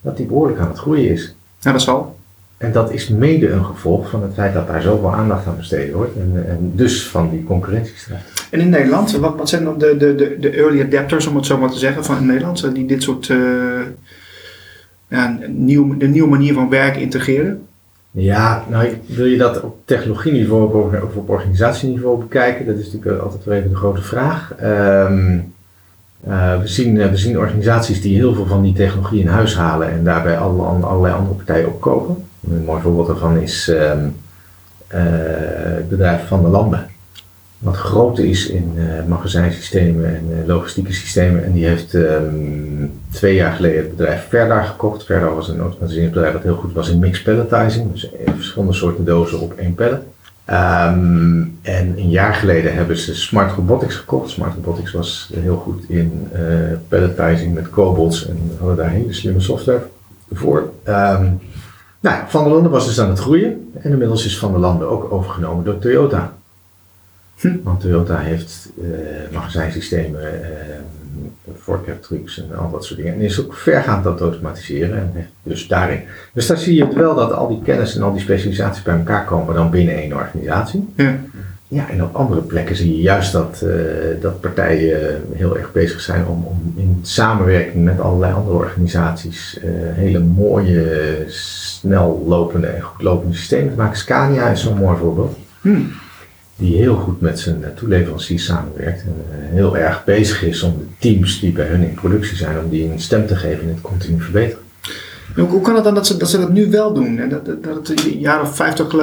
dat 0.02 0.18
die 0.18 0.26
behoorlijk 0.26 0.60
aan 0.60 0.68
het 0.68 0.78
groeien 0.78 1.12
is. 1.12 1.36
Ja, 1.60 1.72
dat 1.72 1.82
zal. 1.82 2.17
En 2.58 2.72
dat 2.72 2.92
is 2.92 3.10
mede 3.10 3.50
een 3.50 3.66
gevolg 3.66 4.10
van 4.10 4.22
het 4.22 4.34
feit 4.34 4.54
dat 4.54 4.68
daar 4.68 4.82
zoveel 4.82 5.14
aandacht 5.14 5.48
aan 5.48 5.58
besteed 5.58 5.92
wordt. 5.92 6.16
En, 6.16 6.46
en 6.48 6.72
dus 6.76 7.08
van 7.08 7.30
die 7.30 7.44
concurrentiestrijd. 7.44 8.22
En 8.52 8.60
in 8.60 8.70
Nederland, 8.70 9.12
wat, 9.12 9.36
wat 9.38 9.50
zijn 9.50 9.64
dan 9.64 9.78
de, 9.78 9.98
de, 9.98 10.16
de, 10.16 10.38
de 10.40 10.50
early 10.50 10.82
adapters, 10.82 11.28
om 11.28 11.36
het 11.36 11.46
zo 11.46 11.58
maar 11.58 11.72
te 11.72 11.78
zeggen, 11.78 12.06
van 12.06 12.18
in 12.18 12.26
Nederland, 12.26 12.76
die 12.76 12.86
dit 12.86 13.04
soort 13.04 13.28
uh, 13.28 13.82
ja, 15.08 15.38
nieuw, 15.48 15.98
de 15.98 16.08
nieuwe 16.08 16.30
manier 16.30 16.54
van 16.54 16.70
werken 16.70 17.02
integreren? 17.02 17.62
Ja, 18.12 18.64
nou 18.70 18.90
wil 19.06 19.26
je 19.26 19.38
dat 19.38 19.62
op 19.62 19.78
technologieniveau 19.86 21.02
of 21.04 21.16
op 21.16 21.30
organisatieniveau 21.30 22.20
bekijken? 22.20 22.66
Dat 22.66 22.78
is 22.78 22.92
natuurlijk 22.92 23.24
altijd 23.24 23.44
weer 23.44 23.58
even 23.58 23.70
de 23.70 23.76
grote 23.76 24.02
vraag. 24.02 24.54
Um, 24.64 25.54
uh, 26.28 26.60
we, 26.60 26.68
zien, 26.68 27.10
we 27.10 27.18
zien 27.18 27.38
organisaties 27.38 28.02
die 28.02 28.16
heel 28.16 28.34
veel 28.34 28.46
van 28.46 28.62
die 28.62 28.74
technologie 28.74 29.22
in 29.22 29.28
huis 29.28 29.56
halen 29.56 29.92
en 29.92 30.04
daarbij 30.04 30.38
alle, 30.38 30.62
allerlei 30.62 31.14
andere 31.14 31.36
partijen 31.36 31.68
opkopen. 31.68 32.27
Een 32.52 32.64
mooi 32.66 32.82
voorbeeld 32.82 33.08
daarvan 33.08 33.38
is 33.38 33.70
uh, 33.70 33.92
het 34.88 35.90
bedrijf 35.90 36.28
Van 36.28 36.42
de 36.42 36.48
Landen. 36.48 36.88
Wat 37.58 37.76
groot 37.76 38.20
is 38.20 38.48
in 38.48 38.78
magazijnsystemen 39.08 40.06
en 40.06 40.44
logistieke 40.46 40.94
systemen. 40.94 41.44
En 41.44 41.52
die 41.52 41.66
heeft 41.66 41.94
um, 41.94 42.92
twee 43.10 43.36
jaar 43.36 43.54
geleden 43.54 43.78
het 43.78 43.96
bedrijf 43.96 44.28
Verdar 44.30 44.64
gekocht. 44.64 45.04
Verdar 45.04 45.36
was 45.36 45.50
een 45.50 45.60
automatiseringsbedrijf 45.60 46.34
dat 46.34 46.44
heel 46.44 46.56
goed 46.56 46.74
was 46.74 46.90
in 46.90 47.00
mixed 47.00 47.24
palletizing. 47.24 47.92
Dus 47.92 48.10
verschillende 48.26 48.74
soorten 48.74 49.06
dozen 49.06 49.40
op 49.40 49.54
één 49.54 49.76
pallet. 49.76 50.02
Um, 50.50 51.58
en 51.62 51.94
een 51.98 52.10
jaar 52.10 52.34
geleden 52.34 52.76
hebben 52.76 52.98
ze 52.98 53.16
Smart 53.16 53.56
Robotics 53.56 53.96
gekocht. 53.96 54.30
Smart 54.30 54.56
Robotics 54.56 54.92
was 54.92 55.32
heel 55.34 55.58
goed 55.58 55.84
in 55.88 56.28
uh, 56.34 56.40
palletizing 56.88 57.54
met 57.54 57.70
cobots 57.70 58.28
en 58.28 58.52
hadden 58.60 58.78
daar 58.78 58.90
hele 58.90 59.14
slimme 59.14 59.40
software 59.40 59.82
voor. 60.32 60.72
Nou, 62.10 62.24
Van 62.28 62.44
der 62.44 62.54
Landen 62.54 62.72
was 62.72 62.86
dus 62.86 63.00
aan 63.00 63.10
het 63.10 63.20
groeien 63.20 63.72
en 63.82 63.92
inmiddels 63.92 64.26
is 64.26 64.40
Van 64.40 64.52
der 64.52 64.60
Landen 64.60 64.90
ook 64.90 65.12
overgenomen 65.12 65.66
door 65.66 65.80
Toyota. 65.80 66.34
Hm. 67.36 67.56
Want 67.64 67.80
Toyota 67.80 68.18
heeft 68.18 68.70
uh, 68.82 68.88
magazijnsystemen, 69.32 70.22
uh, 70.22 70.48
forecast 71.60 72.04
trucks 72.04 72.42
en 72.42 72.58
al 72.58 72.72
dat 72.72 72.86
soort 72.86 73.00
dingen. 73.00 73.14
En 73.14 73.20
is 73.20 73.42
ook 73.42 73.54
vergaand 73.54 74.06
aan 74.06 74.12
het 74.12 74.22
automatiseren. 74.22 74.98
En 74.98 75.30
dus 75.44 75.68
daarin. 75.68 76.02
Dus 76.34 76.48
daar 76.48 76.58
zie 76.58 76.76
je 76.76 76.86
het 76.86 76.94
wel 76.94 77.16
dat 77.16 77.34
al 77.34 77.48
die 77.48 77.62
kennis 77.64 77.96
en 77.96 78.02
al 78.02 78.12
die 78.12 78.22
specialisaties 78.22 78.84
bij 78.84 78.98
elkaar 78.98 79.26
komen 79.26 79.56
dan 79.56 79.70
binnen 79.70 79.96
één 79.96 80.14
organisatie. 80.14 80.88
Ja. 80.96 81.16
Ja, 81.68 81.90
en 81.90 82.04
op 82.04 82.16
andere 82.16 82.42
plekken 82.42 82.76
zie 82.76 82.96
je 82.96 83.02
juist 83.02 83.32
dat, 83.32 83.62
uh, 83.64 83.72
dat 84.22 84.42
partijen 84.42 85.22
heel 85.34 85.58
erg 85.58 85.72
bezig 85.72 86.02
zijn 86.02 86.28
om, 86.28 86.44
om 86.44 86.74
in 86.76 87.00
samenwerking 87.02 87.84
met 87.84 88.00
allerlei 88.00 88.34
andere 88.34 88.58
organisaties 88.58 89.60
uh, 89.64 89.70
hele 89.94 90.20
mooie, 90.20 91.26
snel 91.28 92.26
lopende 92.28 92.68
en 92.68 92.82
goed 92.82 93.02
lopende 93.02 93.36
systemen 93.36 93.70
te 93.70 93.78
maken. 93.78 93.98
Scania 93.98 94.50
is 94.50 94.62
zo'n 94.62 94.78
mooi 94.78 94.98
voorbeeld. 94.98 95.38
Hmm 95.62 95.92
die 96.58 96.76
heel 96.78 96.96
goed 96.96 97.22
met 97.22 97.40
zijn 97.40 97.64
eh, 97.64 97.70
toeleveranciers 97.76 98.46
samenwerkt 98.46 99.02
en 99.02 99.16
eh, 99.30 99.54
heel 99.54 99.78
erg 99.78 100.04
bezig 100.04 100.44
is 100.44 100.64
om 100.64 100.74
de 100.78 100.86
teams 101.00 101.40
die 101.40 101.52
bij 101.52 101.66
hun 101.66 101.84
in 101.84 101.94
productie 101.94 102.38
zijn, 102.38 102.60
om 102.60 102.70
die 102.70 102.92
een 102.92 103.00
stem 103.00 103.28
te 103.28 103.36
geven 103.36 103.64
in 103.64 103.70
het 103.70 103.82
continu 103.82 104.22
verbeteren. 104.22 104.64
Hoe, 105.36 105.48
hoe 105.48 105.62
kan 105.62 105.76
het 105.76 105.84
dan 105.84 105.94
dat 105.94 106.08
ze, 106.08 106.18
dat 106.18 106.30
ze 106.30 106.40
dat 106.40 106.52
nu 106.52 106.70
wel 106.70 106.94
doen 106.94 107.20
en 107.20 107.30
dat, 107.30 107.46
dat, 107.46 107.64
dat 107.64 107.88
het 107.88 108.06
een 108.06 108.20
jaar 108.20 108.42
of 108.42 108.56
vijftig 108.56 108.94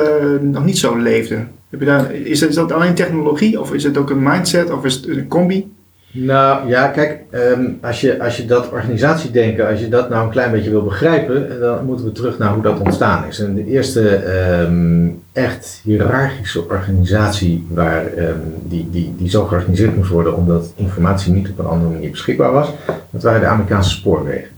nog 0.40 0.64
niet 0.64 0.78
zo 0.78 0.96
leefde? 0.96 1.44
Heb 1.74 1.82
je 1.82 1.88
daar, 1.88 2.12
is, 2.12 2.40
dat, 2.40 2.48
is 2.48 2.54
dat 2.54 2.72
alleen 2.72 2.94
technologie 2.94 3.60
of 3.60 3.72
is 3.74 3.84
het 3.84 3.96
ook 3.96 4.10
een 4.10 4.22
mindset 4.22 4.70
of 4.70 4.84
is 4.84 4.94
het 4.94 5.06
een 5.06 5.28
combi? 5.28 5.72
Nou 6.10 6.68
ja, 6.68 6.86
kijk, 6.86 7.20
um, 7.32 7.78
als, 7.82 8.00
je, 8.00 8.22
als 8.22 8.36
je 8.36 8.44
dat 8.44 8.70
organisatiedenken, 8.70 9.68
als 9.68 9.80
je 9.80 9.88
dat 9.88 10.08
nou 10.08 10.24
een 10.24 10.30
klein 10.30 10.50
beetje 10.50 10.70
wil 10.70 10.84
begrijpen, 10.84 11.60
dan 11.60 11.84
moeten 11.84 12.04
we 12.04 12.12
terug 12.12 12.38
naar 12.38 12.52
hoe 12.52 12.62
dat 12.62 12.80
ontstaan 12.80 13.26
is. 13.26 13.40
En 13.40 13.54
de 13.54 13.66
eerste 13.66 14.22
um, 14.60 15.22
echt 15.32 15.80
hiërarchische 15.84 16.68
organisatie 16.68 17.66
waar, 17.70 18.04
um, 18.18 18.40
die, 18.62 18.88
die, 18.90 19.14
die 19.18 19.30
zo 19.30 19.44
georganiseerd 19.44 19.96
moest 19.96 20.10
worden 20.10 20.36
omdat 20.36 20.72
informatie 20.76 21.32
niet 21.32 21.50
op 21.50 21.58
een 21.58 21.66
andere 21.66 21.92
manier 21.92 22.10
beschikbaar 22.10 22.52
was, 22.52 22.70
dat 23.10 23.22
waren 23.22 23.40
de 23.40 23.46
Amerikaanse 23.46 23.90
spoorwegen. 23.90 24.48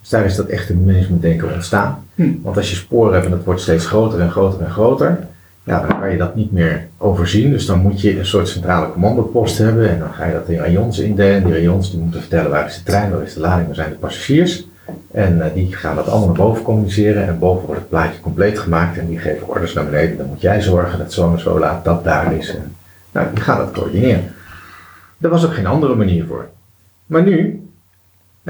Dus 0.00 0.08
daar 0.08 0.24
is 0.24 0.36
dat 0.36 0.46
echte 0.46 0.74
managementdenken 0.74 1.52
ontstaan. 1.52 2.04
Hm. 2.14 2.32
Want 2.42 2.56
als 2.56 2.70
je 2.70 2.76
sporen 2.76 3.12
hebt 3.12 3.24
en 3.24 3.30
dat 3.30 3.44
wordt 3.44 3.60
steeds 3.60 3.86
groter 3.86 4.20
en 4.20 4.30
groter 4.30 4.60
en 4.60 4.70
groter, 4.70 5.28
ja, 5.62 5.86
dan 5.86 6.00
kan 6.00 6.10
je 6.10 6.16
dat 6.16 6.34
niet 6.34 6.52
meer 6.52 6.88
overzien. 6.96 7.50
Dus 7.50 7.66
dan 7.66 7.78
moet 7.78 8.00
je 8.00 8.18
een 8.18 8.26
soort 8.26 8.48
centrale 8.48 8.92
commandopost 8.92 9.58
hebben. 9.58 9.90
En 9.90 9.98
dan 9.98 10.12
ga 10.12 10.26
je 10.26 10.32
dat 10.32 10.48
in 10.48 10.58
rayons 10.58 10.98
indelen. 10.98 11.44
Die 11.44 11.52
rayons 11.52 11.90
die 11.90 12.00
moeten 12.00 12.20
vertellen 12.20 12.50
waar 12.50 12.66
is 12.66 12.76
de 12.76 12.82
trein, 12.82 13.10
waar 13.10 13.22
is 13.22 13.34
de 13.34 13.40
lading, 13.40 13.66
waar 13.66 13.76
zijn 13.76 13.90
de 13.90 13.96
passagiers. 13.96 14.68
En 15.10 15.36
uh, 15.36 15.44
die 15.54 15.74
gaan 15.74 15.96
dat 15.96 16.08
allemaal 16.08 16.28
naar 16.28 16.36
boven 16.36 16.62
communiceren. 16.62 17.26
En 17.26 17.38
boven 17.38 17.66
wordt 17.66 17.80
het 17.80 17.90
plaatje 17.90 18.20
compleet 18.20 18.58
gemaakt. 18.58 18.98
En 18.98 19.06
die 19.06 19.18
geven 19.18 19.48
orders 19.48 19.72
naar 19.72 19.84
beneden. 19.84 20.16
Dan 20.16 20.26
moet 20.26 20.40
jij 20.40 20.60
zorgen 20.62 20.98
dat 20.98 21.12
zo 21.12 21.32
en 21.32 21.40
zo 21.40 21.58
laat 21.58 21.84
dat 21.84 22.04
daar 22.04 22.34
is. 22.34 22.54
En, 22.54 22.74
nou, 23.12 23.26
die 23.34 23.42
gaan 23.42 23.58
dat 23.58 23.70
coördineren. 23.70 24.32
Er 25.20 25.28
was 25.28 25.46
ook 25.46 25.54
geen 25.54 25.66
andere 25.66 25.94
manier 25.94 26.24
voor. 26.26 26.48
Maar 27.06 27.22
nu 27.22 27.59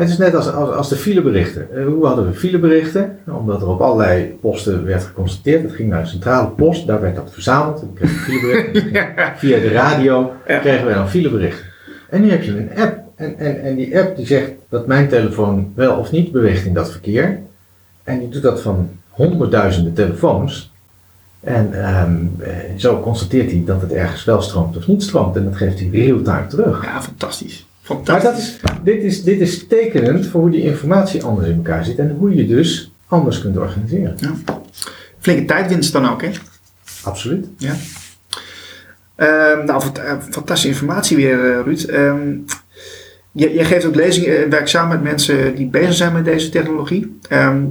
het 0.01 0.09
is 0.09 0.19
net 0.19 0.35
als, 0.35 0.53
als, 0.53 0.71
als 0.71 0.89
de 0.89 0.97
fileberichten. 0.97 1.69
Uh, 1.75 1.87
hoe 1.87 2.07
hadden 2.07 2.27
we 2.27 2.35
fileberichten? 2.35 3.19
Omdat 3.27 3.63
er 3.63 3.69
op 3.69 3.81
allerlei 3.81 4.39
posten 4.41 4.85
werd 4.85 5.03
geconstateerd. 5.03 5.63
Het 5.63 5.73
ging 5.73 5.89
naar 5.89 6.01
een 6.01 6.07
centrale 6.07 6.49
post, 6.49 6.87
daar 6.87 7.01
werd 7.01 7.17
dat 7.17 7.33
verzameld. 7.33 7.83
En 7.83 7.93
kreeg 7.95 8.11
fileberichten. 8.11 9.03
Via 9.37 9.59
de 9.59 9.69
radio 9.69 10.33
kregen 10.45 10.87
we 10.87 10.95
dan 10.95 11.09
fileberichten. 11.09 11.65
En 12.09 12.21
nu 12.21 12.31
heb 12.31 12.43
je 12.43 12.51
een 12.51 12.71
app. 12.77 12.99
En, 13.17 13.39
en, 13.39 13.63
en 13.63 13.75
die 13.77 13.99
app 13.99 14.17
die 14.17 14.27
zegt 14.27 14.51
dat 14.69 14.87
mijn 14.87 15.09
telefoon 15.09 15.73
wel 15.75 15.97
of 15.97 16.11
niet 16.11 16.33
beweegt 16.33 16.65
in 16.65 16.75
dat 16.75 16.91
verkeer. 16.91 17.39
En 18.05 18.19
die 18.19 18.29
doet 18.29 18.43
dat 18.43 18.61
van 18.61 18.91
honderdduizenden 19.09 19.93
telefoons. 19.93 20.73
En 21.41 21.95
um, 22.03 22.37
zo 22.77 23.01
constateert 23.01 23.51
hij 23.51 23.63
dat 23.67 23.81
het 23.81 23.93
ergens 23.93 24.25
wel 24.25 24.43
stroomt 24.43 24.77
of 24.77 24.87
niet 24.87 25.03
stroomt. 25.03 25.37
En 25.37 25.45
dat 25.45 25.57
geeft 25.57 25.79
hij 25.79 25.89
real-time 25.89 26.47
terug. 26.47 26.85
Ja, 26.85 27.03
fantastisch. 27.03 27.67
Maar 28.07 28.23
dat 28.23 28.39
is, 28.39 28.61
dit, 28.83 29.03
is, 29.03 29.25
dit 29.25 29.41
is 29.41 29.67
tekenend 29.67 30.27
voor 30.27 30.41
hoe 30.41 30.51
die 30.51 30.63
informatie 30.63 31.23
anders 31.23 31.49
in 31.49 31.57
elkaar 31.57 31.85
zit 31.85 31.99
en 31.99 32.17
hoe 32.19 32.35
je 32.35 32.47
dus 32.47 32.93
anders 33.07 33.41
kunt 33.41 33.57
organiseren. 33.57 34.17
Ja. 34.17 34.35
flinke 35.19 35.45
tijdwinst 35.45 35.93
dan 35.93 36.09
ook, 36.09 36.23
hè? 36.23 36.31
Absoluut. 37.03 37.47
Ja. 37.57 37.75
Ehm, 39.15 39.65
nou, 39.65 39.83
eh, 39.95 40.17
fantastische 40.31 40.69
informatie 40.69 41.17
weer, 41.17 41.45
eh, 41.45 41.65
Ruud. 41.65 41.83
Ehm, 41.83 42.37
je, 43.33 43.55
jij 43.55 43.65
geeft 43.65 43.85
ook 43.85 43.95
lezingen 43.95 44.43
en 44.43 44.51
werkt 44.51 44.69
samen 44.69 44.89
met 44.89 45.03
mensen 45.03 45.55
die 45.55 45.67
bezig 45.67 45.95
zijn 45.95 46.13
met 46.13 46.25
deze 46.25 46.49
technologie. 46.49 47.19
Ehm, 47.29 47.63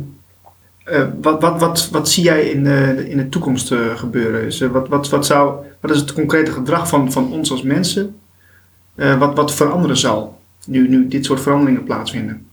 eh, 0.90 1.06
wat, 1.22 1.42
wat, 1.42 1.60
wat, 1.60 1.90
wat 1.92 2.10
zie 2.10 2.24
jij 2.24 2.50
in, 2.50 2.68
eh, 2.68 3.10
in 3.10 3.18
de 3.18 3.30
toekomst 3.30 3.72
eh, 3.72 3.96
gebeuren? 3.96 4.42
Dus, 4.42 4.62
eh, 4.62 4.70
wat, 4.70 4.88
wat, 4.88 5.10
wat, 5.10 5.26
zou, 5.26 5.66
wat 5.80 5.92
is 5.92 6.00
het 6.00 6.14
concrete 6.14 6.52
gedrag 6.52 6.88
van, 6.88 7.12
van 7.12 7.32
ons 7.32 7.52
als 7.52 7.62
mensen? 7.62 8.16
Eh, 9.00 9.20
wat, 9.20 9.36
wat 9.36 9.54
veranderen 9.54 9.98
zal 9.98 10.38
nu, 10.66 10.90
nu 10.90 11.08
dit 11.08 11.26
soort 11.26 11.42
veranderingen 11.42 11.84
plaatsvinden? 11.84 12.48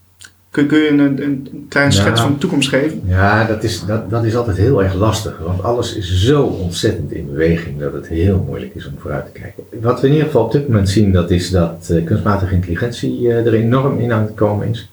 Kun, 0.49 0.67
kun 0.67 0.79
je 0.79 0.89
een, 0.89 1.23
een, 1.23 1.65
klein 1.69 1.91
schets 1.91 2.19
Ja. 2.19 2.25
van 2.25 2.33
de 2.33 2.39
toekomst 2.39 2.69
geven? 2.69 3.01
Ja, 3.05 3.43
dat 3.45 3.63
is, 3.63 3.85
dat, 3.85 4.09
dat 4.09 4.23
is 4.23 4.35
altijd 4.35 4.57
heel 4.57 4.83
erg 4.83 4.93
lastig. 4.93 5.39
Want 5.45 5.63
alles 5.63 5.95
is 5.95 6.23
zo 6.23 6.43
ontzettend 6.43 7.11
in 7.11 7.25
beweging 7.25 7.79
dat 7.79 7.93
het 7.93 8.07
heel 8.07 8.43
moeilijk 8.47 8.75
is 8.75 8.87
om 8.87 8.93
vooruit 8.99 9.25
te 9.25 9.39
kijken. 9.39 9.63
Wat 9.81 10.01
we 10.01 10.07
in 10.07 10.13
ieder 10.13 10.27
geval 10.27 10.43
op 10.43 10.51
dit 10.51 10.67
moment 10.67 10.89
zien, 10.89 11.11
dat 11.11 11.31
is 11.31 11.49
dat 11.49 11.89
eh, 11.89 12.05
kunstmatige 12.05 12.53
intelligentie 12.53 13.29
eh, 13.29 13.45
er 13.45 13.53
enorm 13.53 13.99
in 13.99 14.11
aan 14.11 14.21
het 14.21 14.33
komen 14.33 14.67
is. 14.67 14.91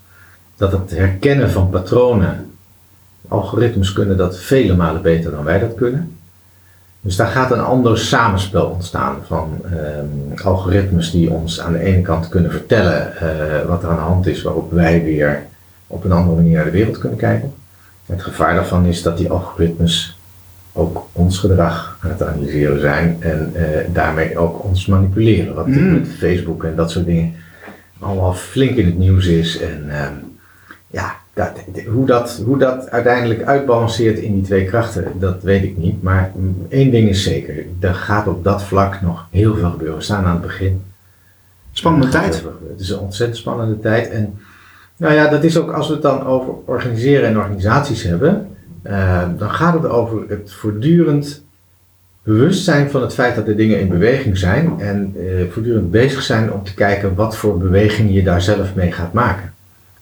Dat 0.56 0.72
het 0.72 0.90
herkennen 0.90 1.50
van 1.50 1.70
patronen, 1.70 2.50
algoritmes 3.28 3.92
kunnen 3.92 4.16
dat 4.16 4.38
vele 4.38 4.76
malen 4.76 5.02
beter 5.02 5.30
dan 5.30 5.44
wij 5.44 5.58
dat 5.58 5.74
kunnen. 5.74 6.16
Dus 7.04 7.16
daar 7.16 7.26
gaat 7.26 7.50
een 7.50 7.60
ander 7.60 7.98
samenspel 7.98 8.66
ontstaan 8.66 9.16
van 9.26 9.60
ehm, 9.64 10.46
algoritmes 10.46 11.10
die 11.10 11.30
ons 11.30 11.60
aan 11.60 11.72
de 11.72 11.78
ene 11.78 12.02
kant 12.02 12.28
kunnen 12.28 12.50
vertellen 12.50 13.16
eh, 13.16 13.68
wat 13.68 13.82
er 13.82 13.88
aan 13.88 13.96
de 13.96 14.02
hand 14.02 14.26
is, 14.26 14.42
waarop 14.42 14.72
wij 14.72 15.02
weer 15.02 15.42
op 15.86 16.04
een 16.04 16.12
andere 16.12 16.36
manier 16.36 16.54
naar 16.56 16.64
de 16.64 16.70
wereld 16.70 16.98
kunnen 16.98 17.18
kijken. 17.18 17.54
Het 18.06 18.22
gevaar 18.22 18.54
daarvan 18.54 18.84
is 18.84 19.02
dat 19.02 19.16
die 19.16 19.30
algoritmes 19.30 20.18
ook 20.72 21.08
ons 21.12 21.38
gedrag 21.38 21.98
aan 22.00 22.10
het 22.10 22.22
analyseren 22.22 22.80
zijn 22.80 23.16
en 23.20 23.50
eh, 23.54 23.94
daarmee 23.94 24.38
ook 24.38 24.64
ons 24.64 24.86
manipuleren. 24.86 25.54
Wat 25.54 25.66
Mm. 25.66 25.92
met 25.92 26.08
Facebook 26.18 26.64
en 26.64 26.76
dat 26.76 26.90
soort 26.90 27.04
dingen 27.06 27.34
allemaal 27.98 28.34
flink 28.34 28.76
in 28.76 28.86
het 28.86 28.98
nieuws 28.98 29.26
is. 29.26 29.60
En 29.60 29.84
ehm, 29.90 30.12
ja, 30.90 31.14
dat, 31.34 31.60
hoe, 31.86 32.06
dat, 32.06 32.42
hoe 32.44 32.58
dat 32.58 32.90
uiteindelijk 32.90 33.42
uitbalanceert 33.42 34.18
in 34.18 34.34
die 34.34 34.42
twee 34.42 34.64
krachten, 34.64 35.04
dat 35.18 35.42
weet 35.42 35.62
ik 35.62 35.76
niet. 35.76 36.02
Maar 36.02 36.32
mm, 36.34 36.66
één 36.68 36.90
ding 36.90 37.08
is 37.08 37.22
zeker, 37.22 37.64
er 37.80 37.94
gaat 37.94 38.26
op 38.26 38.44
dat 38.44 38.62
vlak 38.62 39.00
nog 39.00 39.26
heel 39.30 39.54
veel 39.54 39.70
gebeuren. 39.70 39.96
We 39.96 40.02
staan 40.02 40.24
aan 40.24 40.32
het 40.32 40.42
begin. 40.42 40.82
Spannende 41.72 42.08
tijd. 42.08 42.44
Het 42.70 42.80
is 42.80 42.90
een 42.90 42.98
ontzettend 42.98 43.38
spannende 43.38 43.80
tijd. 43.80 44.10
En 44.10 44.38
nou 44.96 45.14
ja, 45.14 45.28
dat 45.28 45.44
is 45.44 45.58
ook 45.58 45.72
als 45.72 45.86
we 45.86 45.92
het 45.92 46.02
dan 46.02 46.26
over 46.26 46.54
organiseren 46.64 47.28
en 47.28 47.38
organisaties 47.38 48.02
hebben, 48.02 48.48
eh, 48.82 49.22
dan 49.38 49.50
gaat 49.50 49.74
het 49.74 49.86
over 49.86 50.24
het 50.28 50.52
voortdurend 50.52 51.42
bewustzijn 52.22 52.90
van 52.90 53.02
het 53.02 53.14
feit 53.14 53.34
dat 53.34 53.48
er 53.48 53.56
dingen 53.56 53.80
in 53.80 53.88
beweging 53.88 54.38
zijn 54.38 54.80
en 54.80 55.14
eh, 55.16 55.50
voortdurend 55.50 55.90
bezig 55.90 56.22
zijn 56.22 56.52
om 56.52 56.62
te 56.62 56.74
kijken 56.74 57.14
wat 57.14 57.36
voor 57.36 57.58
beweging 57.58 58.14
je 58.14 58.22
daar 58.22 58.42
zelf 58.42 58.74
mee 58.74 58.92
gaat 58.92 59.12
maken. 59.12 59.53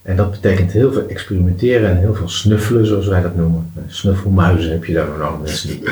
En 0.03 0.17
dat 0.17 0.31
betekent 0.31 0.73
heel 0.73 0.93
veel 0.93 1.09
experimenteren 1.09 1.91
en 1.91 1.97
heel 1.97 2.15
veel 2.15 2.29
snuffelen, 2.29 2.87
zoals 2.87 3.07
wij 3.07 3.23
dat 3.23 3.37
noemen. 3.37 3.73
Snuffelmuizen 3.87 4.71
heb 4.71 4.85
je 4.85 4.93
daar 4.93 5.21
ook. 5.21 5.43
Mensen 5.43 5.69
die, 5.69 5.83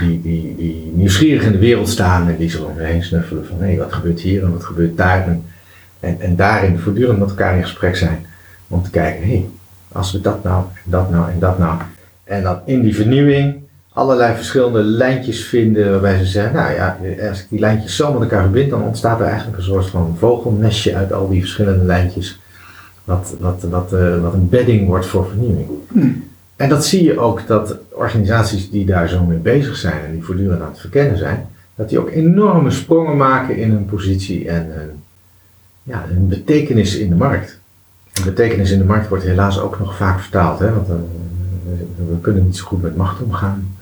die, 0.00 0.22
die, 0.22 0.56
die, 0.56 0.92
nieuwsgierig 0.94 1.42
in 1.42 1.52
de 1.52 1.58
wereld 1.58 1.88
staan 1.88 2.28
en 2.28 2.36
die 2.36 2.50
zo 2.50 2.64
om 2.64 2.78
heen 2.78 3.04
snuffelen 3.04 3.46
van 3.46 3.60
hé, 3.60 3.76
wat 3.76 3.92
gebeurt 3.92 4.20
hier 4.20 4.42
en 4.42 4.52
wat 4.52 4.64
gebeurt 4.64 4.96
daar. 4.96 5.26
En, 5.26 5.44
en, 6.00 6.20
en 6.20 6.36
daarin 6.36 6.78
voortdurend 6.78 7.18
met 7.18 7.28
elkaar 7.28 7.56
in 7.56 7.62
gesprek 7.62 7.96
zijn. 7.96 8.26
Om 8.68 8.82
te 8.82 8.90
kijken, 8.90 9.28
hé, 9.28 9.48
als 9.92 10.12
we 10.12 10.20
dat 10.20 10.44
nou, 10.44 10.64
en 10.74 10.90
dat 10.90 11.10
nou 11.10 11.30
en 11.30 11.38
dat 11.38 11.58
nou. 11.58 11.80
En 12.24 12.42
dan 12.42 12.60
in 12.64 12.82
die 12.82 12.94
vernieuwing 12.94 13.54
allerlei 13.92 14.34
verschillende 14.34 14.82
lijntjes 14.82 15.44
vinden 15.44 15.90
waarbij 15.90 16.18
ze 16.18 16.24
zeggen, 16.24 16.54
nou 16.54 16.74
ja, 16.74 16.98
als 17.28 17.40
ik 17.40 17.46
die 17.48 17.60
lijntjes 17.60 17.96
zo 17.96 18.12
met 18.12 18.22
elkaar 18.22 18.42
verbind, 18.42 18.70
dan 18.70 18.82
ontstaat 18.82 19.20
er 19.20 19.26
eigenlijk 19.26 19.58
een 19.58 19.64
soort 19.64 19.86
van 19.86 20.16
vogelnestje 20.18 20.94
uit 20.94 21.12
al 21.12 21.28
die 21.28 21.40
verschillende 21.40 21.84
lijntjes. 21.84 22.38
Wat, 23.08 23.34
wat, 23.40 23.62
wat, 23.70 23.92
eh, 23.92 24.20
wat 24.20 24.32
een 24.32 24.48
bedding 24.48 24.86
wordt 24.86 25.06
voor 25.06 25.26
vernieuwing. 25.28 25.68
Hmm. 25.92 26.24
En 26.56 26.68
dat 26.68 26.86
zie 26.86 27.04
je 27.04 27.18
ook 27.18 27.46
dat 27.46 27.76
organisaties 27.90 28.70
die 28.70 28.86
daar 28.86 29.08
zo 29.08 29.24
mee 29.24 29.38
bezig 29.38 29.76
zijn 29.76 30.04
en 30.04 30.12
die 30.12 30.24
voortdurend 30.24 30.60
aan 30.60 30.68
het 30.68 30.80
verkennen 30.80 31.18
zijn, 31.18 31.46
dat 31.74 31.88
die 31.88 31.98
ook 31.98 32.10
enorme 32.10 32.70
sprongen 32.70 33.16
maken 33.16 33.56
in 33.56 33.70
hun 33.70 33.84
positie 33.84 34.48
en 34.48 34.66
hun, 34.70 34.90
ja, 35.82 36.04
hun 36.06 36.28
betekenis 36.28 36.96
in 36.96 37.08
de 37.08 37.14
markt. 37.14 37.58
En 38.12 38.24
betekenis 38.24 38.70
in 38.70 38.78
de 38.78 38.84
markt 38.84 39.08
wordt 39.08 39.24
helaas 39.24 39.60
ook 39.60 39.78
nog 39.78 39.96
vaak 39.96 40.20
vertaald, 40.20 40.58
hè, 40.58 40.74
want 40.74 40.88
eh, 40.88 40.94
we, 41.96 42.20
kunnen 42.20 42.44
niet 42.44 42.56
zo 42.56 42.64
goed 42.64 42.82
met 42.82 42.96
macht 42.96 43.22
omgaan. 43.22 43.76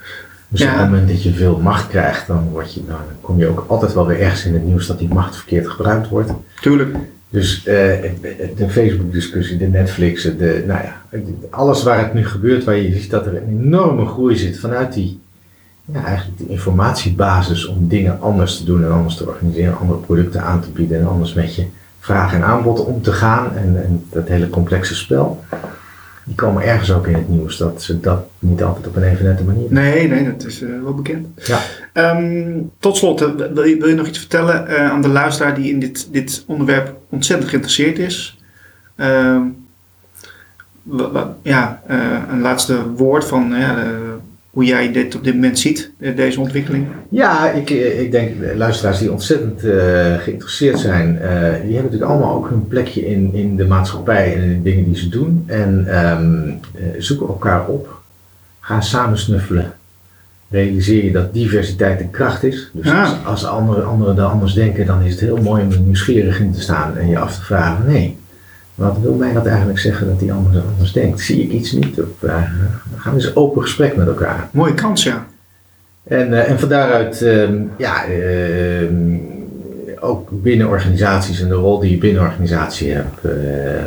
Dus 0.49 0.61
Ja. 0.61 0.73
op 0.73 0.79
het 0.79 0.91
moment 0.91 1.09
dat 1.09 1.23
je 1.23 1.33
veel 1.33 1.59
macht 1.59 1.89
krijgt, 1.89 2.27
dan, 2.27 2.49
word 2.51 2.75
je, 2.75 2.81
dan 2.87 2.97
kom 3.21 3.39
je 3.39 3.47
ook 3.47 3.65
altijd 3.67 3.95
wel 3.95 4.07
weer 4.07 4.21
ergens 4.21 4.45
in 4.45 4.55
het 4.55 4.65
nieuws 4.65 4.87
dat 4.87 4.99
die 4.99 5.15
macht 5.15 5.37
verkeerd 5.37 5.69
gebruikt 5.69 6.09
wordt. 6.09 6.31
Tuurlijk. 6.61 6.97
Dus 7.31 7.59
eh, 7.59 7.75
de 8.57 8.69
Facebook-discussie, 8.69 9.57
de 9.57 9.67
Netflix, 9.67 10.23
de, 10.23 10.65
nou 10.67 10.81
ja, 10.83 11.03
alles 11.51 11.83
waar 11.83 11.99
het 11.99 12.15
nu 12.15 12.27
gebeurt, 12.27 12.65
waar 12.65 12.77
je 12.77 12.99
ziet 12.99 13.11
dat 13.11 13.27
er 13.27 13.37
een 13.37 13.49
enorme 13.49 14.07
groei 14.07 14.37
zit 14.37 14.59
vanuit 14.59 14.93
die, 14.93 15.21
ja, 15.85 16.05
eigenlijk 16.05 16.39
die 16.39 16.49
informatiebasis 16.49 17.67
om 17.67 17.89
dingen 17.89 18.21
anders 18.21 18.59
te 18.59 18.65
doen 18.65 18.85
en 18.85 18.93
anders 18.93 19.17
te 19.17 19.27
organiseren, 19.27 19.79
andere 19.79 19.99
producten 19.99 20.43
aan 20.43 20.61
te 20.61 20.71
bieden 20.71 21.01
en 21.01 21.09
anders 21.09 21.35
met 21.35 21.55
je 21.55 21.67
vraag 22.01 22.35
en 22.35 22.43
aanbod 22.43 22.85
om 22.85 23.03
te 23.03 23.13
gaan 23.13 23.57
en, 23.57 23.85
en 23.85 24.05
dat 24.11 24.29
hele 24.29 24.51
complexe 24.51 24.95
spel. 24.95 25.45
Die 26.25 26.35
komen 26.35 26.63
ergens 26.63 26.93
ook 26.93 27.07
in 27.07 27.15
het 27.15 27.29
nieuws 27.29 27.57
dat 27.57 27.83
ze 27.83 28.01
dat 28.01 28.27
niet 28.39 28.63
altijd 28.63 28.87
op 28.87 28.97
een 28.97 29.03
evenette 29.03 29.45
manier 29.45 29.63
doen. 29.63 29.73
Nee, 29.73 30.09
nee, 30.09 30.25
dat 30.25 30.45
is 30.45 30.63
eh, 30.63 30.69
wel 30.83 30.95
bekend. 30.95 31.27
Ja. 31.47 31.59
Ehm, 31.97 32.59
tot 32.79 32.97
slot, 32.97 33.21
eh, 33.21 33.29
wil 33.55 33.65
je, 33.65 33.95
nog 33.95 34.07
iets 34.07 34.19
vertellen 34.19 34.69
eh, 34.69 34.91
aan 34.91 35.03
de 35.03 35.09
luisteraar 35.09 35.55
die 35.55 35.73
in 35.73 35.79
dit, 35.79 36.09
dit 36.13 36.45
onderwerp 36.47 36.97
ontzettend 37.09 37.49
geïnteresseerd 37.49 37.99
is? 37.99 38.39
Ehm, 38.97 39.43
ja, 41.43 41.83
eh, 41.87 41.99
een 42.31 42.41
laatste 42.41 42.93
woord 42.93 43.25
van 43.25 43.55
hoe 44.51 44.65
jij 44.65 44.93
dit 44.93 45.15
op 45.15 45.25
dit 45.25 45.35
moment 45.35 45.59
ziet, 45.59 45.91
deze 46.17 46.41
ontwikkeling. 46.41 46.87
Ja, 47.09 47.51
ik, 47.51 47.71
ik 47.71 48.11
denk 48.11 48.41
de 48.41 48.57
luisteraars 48.57 48.99
die 48.99 49.13
ontzettend 49.13 49.61
geïnteresseerd 50.23 50.79
zijn, 50.79 51.13
die 51.65 51.75
hebben 51.75 51.83
natuurlijk 51.83 52.11
allemaal 52.11 52.35
ook 52.35 52.49
hun 52.49 52.69
plekje 52.69 53.07
in, 53.07 53.31
in 53.35 53.57
de 53.57 53.67
maatschappij 53.67 54.35
en 54.35 54.43
in 54.43 54.49
de 54.49 54.63
dingen 54.63 54.85
die 54.85 54.97
ze 54.97 55.09
doen. 55.09 55.45
En 55.47 55.85
ehm, 55.89 56.49
eh, 56.49 56.85
zoeken 56.99 57.27
elkaar 57.27 57.67
op. 57.67 58.01
Ga 58.61 58.81
samen 58.81 59.19
snuffelen. 59.19 59.73
Realiseer 60.51 61.05
je 61.05 61.13
dat 61.13 61.33
diversiteit 61.33 62.01
een 62.01 62.11
kracht 62.11 62.43
is. 62.45 62.71
Dus 62.73 62.87
Ja. 62.87 63.03
als, 63.03 63.25
als 63.25 63.45
anderen 63.45 63.87
anderen 63.87 64.17
er 64.19 64.25
anders 64.25 64.55
denken, 64.55 64.87
dan 64.87 65.03
is 65.03 65.11
het 65.11 65.21
heel 65.21 65.37
mooi 65.37 65.63
om 65.63 65.73
er 65.73 65.81
nieuwsgierig 65.81 66.41
in 66.41 66.53
te 66.53 66.61
staan 66.61 66.97
en 66.97 67.09
je 67.09 67.19
af 67.19 67.35
te 67.35 67.43
vragen: 67.45 67.87
nee, 67.87 68.17
wat 68.75 68.99
wil 69.03 69.15
mij 69.15 69.33
dat 69.33 69.47
eigenlijk 69.47 69.79
zeggen 69.79 70.07
dat 70.07 70.19
die 70.21 70.33
ander 70.33 70.63
anders 70.73 70.93
denkt? 70.93 71.21
Zie 71.21 71.43
ik 71.43 71.51
iets 71.53 71.73
niet? 71.73 72.01
Of 72.01 72.31
gaan 72.97 73.15
we 73.15 73.21
eens 73.25 73.37
open 73.37 73.63
gesprek 73.63 73.97
met 73.97 74.07
elkaar. 74.07 74.49
Mooie 74.53 74.75
kans, 74.75 75.03
ja. 75.03 75.27
En, 76.05 76.33
eh, 76.33 76.51
en 76.51 76.59
van 76.61 76.69
daaruit, 76.69 77.23
ehm, 77.23 77.55
ja, 77.79 78.05
ehm, 78.05 78.95
ook 80.01 80.29
binnen 80.43 80.69
organisaties 80.69 81.41
en 81.41 81.49
de 81.49 81.55
rol 81.55 81.79
die 81.79 81.91
je 81.91 81.99
binnen 81.99 82.23
organisatie 82.23 82.93
hebt, 82.93 83.25
eh, 83.25 83.33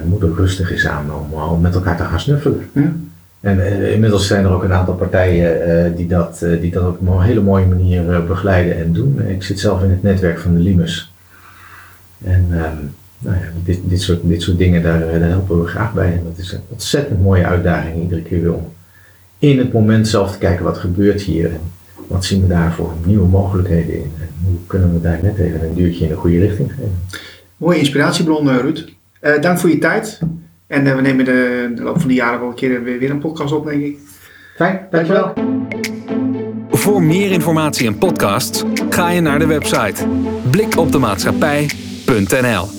moet 0.06 0.24
ook 0.24 0.38
rustig 0.38 0.72
is 0.72 0.88
aan 0.88 1.06
om, 1.14 1.42
om 1.42 1.62
met 1.62 1.76
elkaar 1.76 1.98
te 1.98 2.04
gaan 2.04 2.20
snuffelen. 2.20 2.70
Ja. 2.74 2.92
En 3.40 3.66
eh, 3.66 3.94
inmiddels 3.94 4.28
zijn 4.28 4.46
er 4.46 4.52
ook 4.52 4.64
een 4.64 4.74
aantal 4.74 4.96
partijen 4.96 5.66
eh, 5.66 5.96
die, 5.96 6.08
dat, 6.08 6.42
eh, 6.42 6.62
die 6.62 6.72
dat 6.72 6.88
op 6.88 7.08
een 7.08 7.22
hele 7.22 7.42
mooie 7.42 7.66
manier 7.66 8.24
begeleiden 8.28 8.78
en 8.78 8.94
doen. 8.94 9.22
Ik 9.28 9.44
zit 9.44 9.60
zelf 9.60 9.84
in 9.84 9.90
het 9.90 10.04
netwerk 10.04 10.40
van 10.40 10.54
de 10.54 10.60
Limes. 10.60 11.14
En 12.24 12.48
ehm, 12.52 12.76
nou 13.20 13.36
ja, 13.36 13.44
dit, 13.64 13.80
dit, 13.84 14.02
soort, 14.02 14.20
dit 14.24 14.42
soort 14.42 14.58
dingen, 14.58 14.84
daar, 14.84 15.02
helpen 15.10 15.62
we 15.62 15.68
graag 15.68 15.94
bij. 15.94 16.12
En 16.12 16.24
dat 16.24 16.38
is 16.38 16.52
een 16.52 16.62
ontzettend 16.68 17.22
mooie 17.22 17.46
uitdaging 17.46 18.02
iedere 18.02 18.22
keer 18.22 18.42
weer 18.42 18.54
om 18.54 18.74
in 19.38 19.58
het 19.58 19.74
moment 19.74 20.08
zelf 20.08 20.32
te 20.32 20.38
kijken 20.38 20.66
wat 20.66 20.78
gebeurt 20.78 21.22
hier. 21.22 21.46
En 21.46 21.62
wat 22.08 22.26
zien 22.26 22.42
we 22.42 22.48
daar 22.48 22.74
voor 22.74 22.94
nieuwe 23.06 23.28
mogelijkheden 23.28 23.96
in? 23.96 24.12
En 24.20 24.30
hoe 24.44 24.58
kunnen 24.68 24.94
we 24.94 25.02
daar 25.02 25.20
net 25.22 25.38
even 25.38 25.64
een 25.64 25.76
duwtje 25.76 26.04
in 26.04 26.10
de 26.10 26.16
goede 26.16 26.40
richting 26.40 26.70
geven? 26.70 26.98
Mooie 27.58 27.80
inspiratiebron, 27.80 28.58
Ruud. 28.58 28.94
Dank 29.42 29.60
voor 29.60 29.70
je 29.70 29.78
tijd. 29.78 30.20
En 30.70 30.88
eh, 30.88 30.96
we 30.96 31.02
nemen 31.02 31.26
de, 31.26 31.72
de 31.76 31.84
loop 31.84 32.00
van 32.00 32.08
de 32.08 32.14
jaren 32.14 32.40
wel 32.40 32.50
een 32.50 32.56
keer 32.56 32.84
weer, 32.84 33.00
weer 33.00 33.10
een 33.10 33.20
podcast 33.20 33.54
op, 33.54 33.66
denk 33.66 33.84
ik. 33.84 33.98
Fijn, 34.56 34.88
dankjewel. 34.90 35.34
Voor 36.70 37.04
meer 37.04 37.32
informatie 37.32 37.88
en 37.88 37.98
podcasts 37.98 38.64
ga 38.90 39.10
je 39.10 39.22
naar 39.22 39.40
de 39.40 39.46
website 39.46 40.08
blikopdemaatschappij.nl 40.52 42.79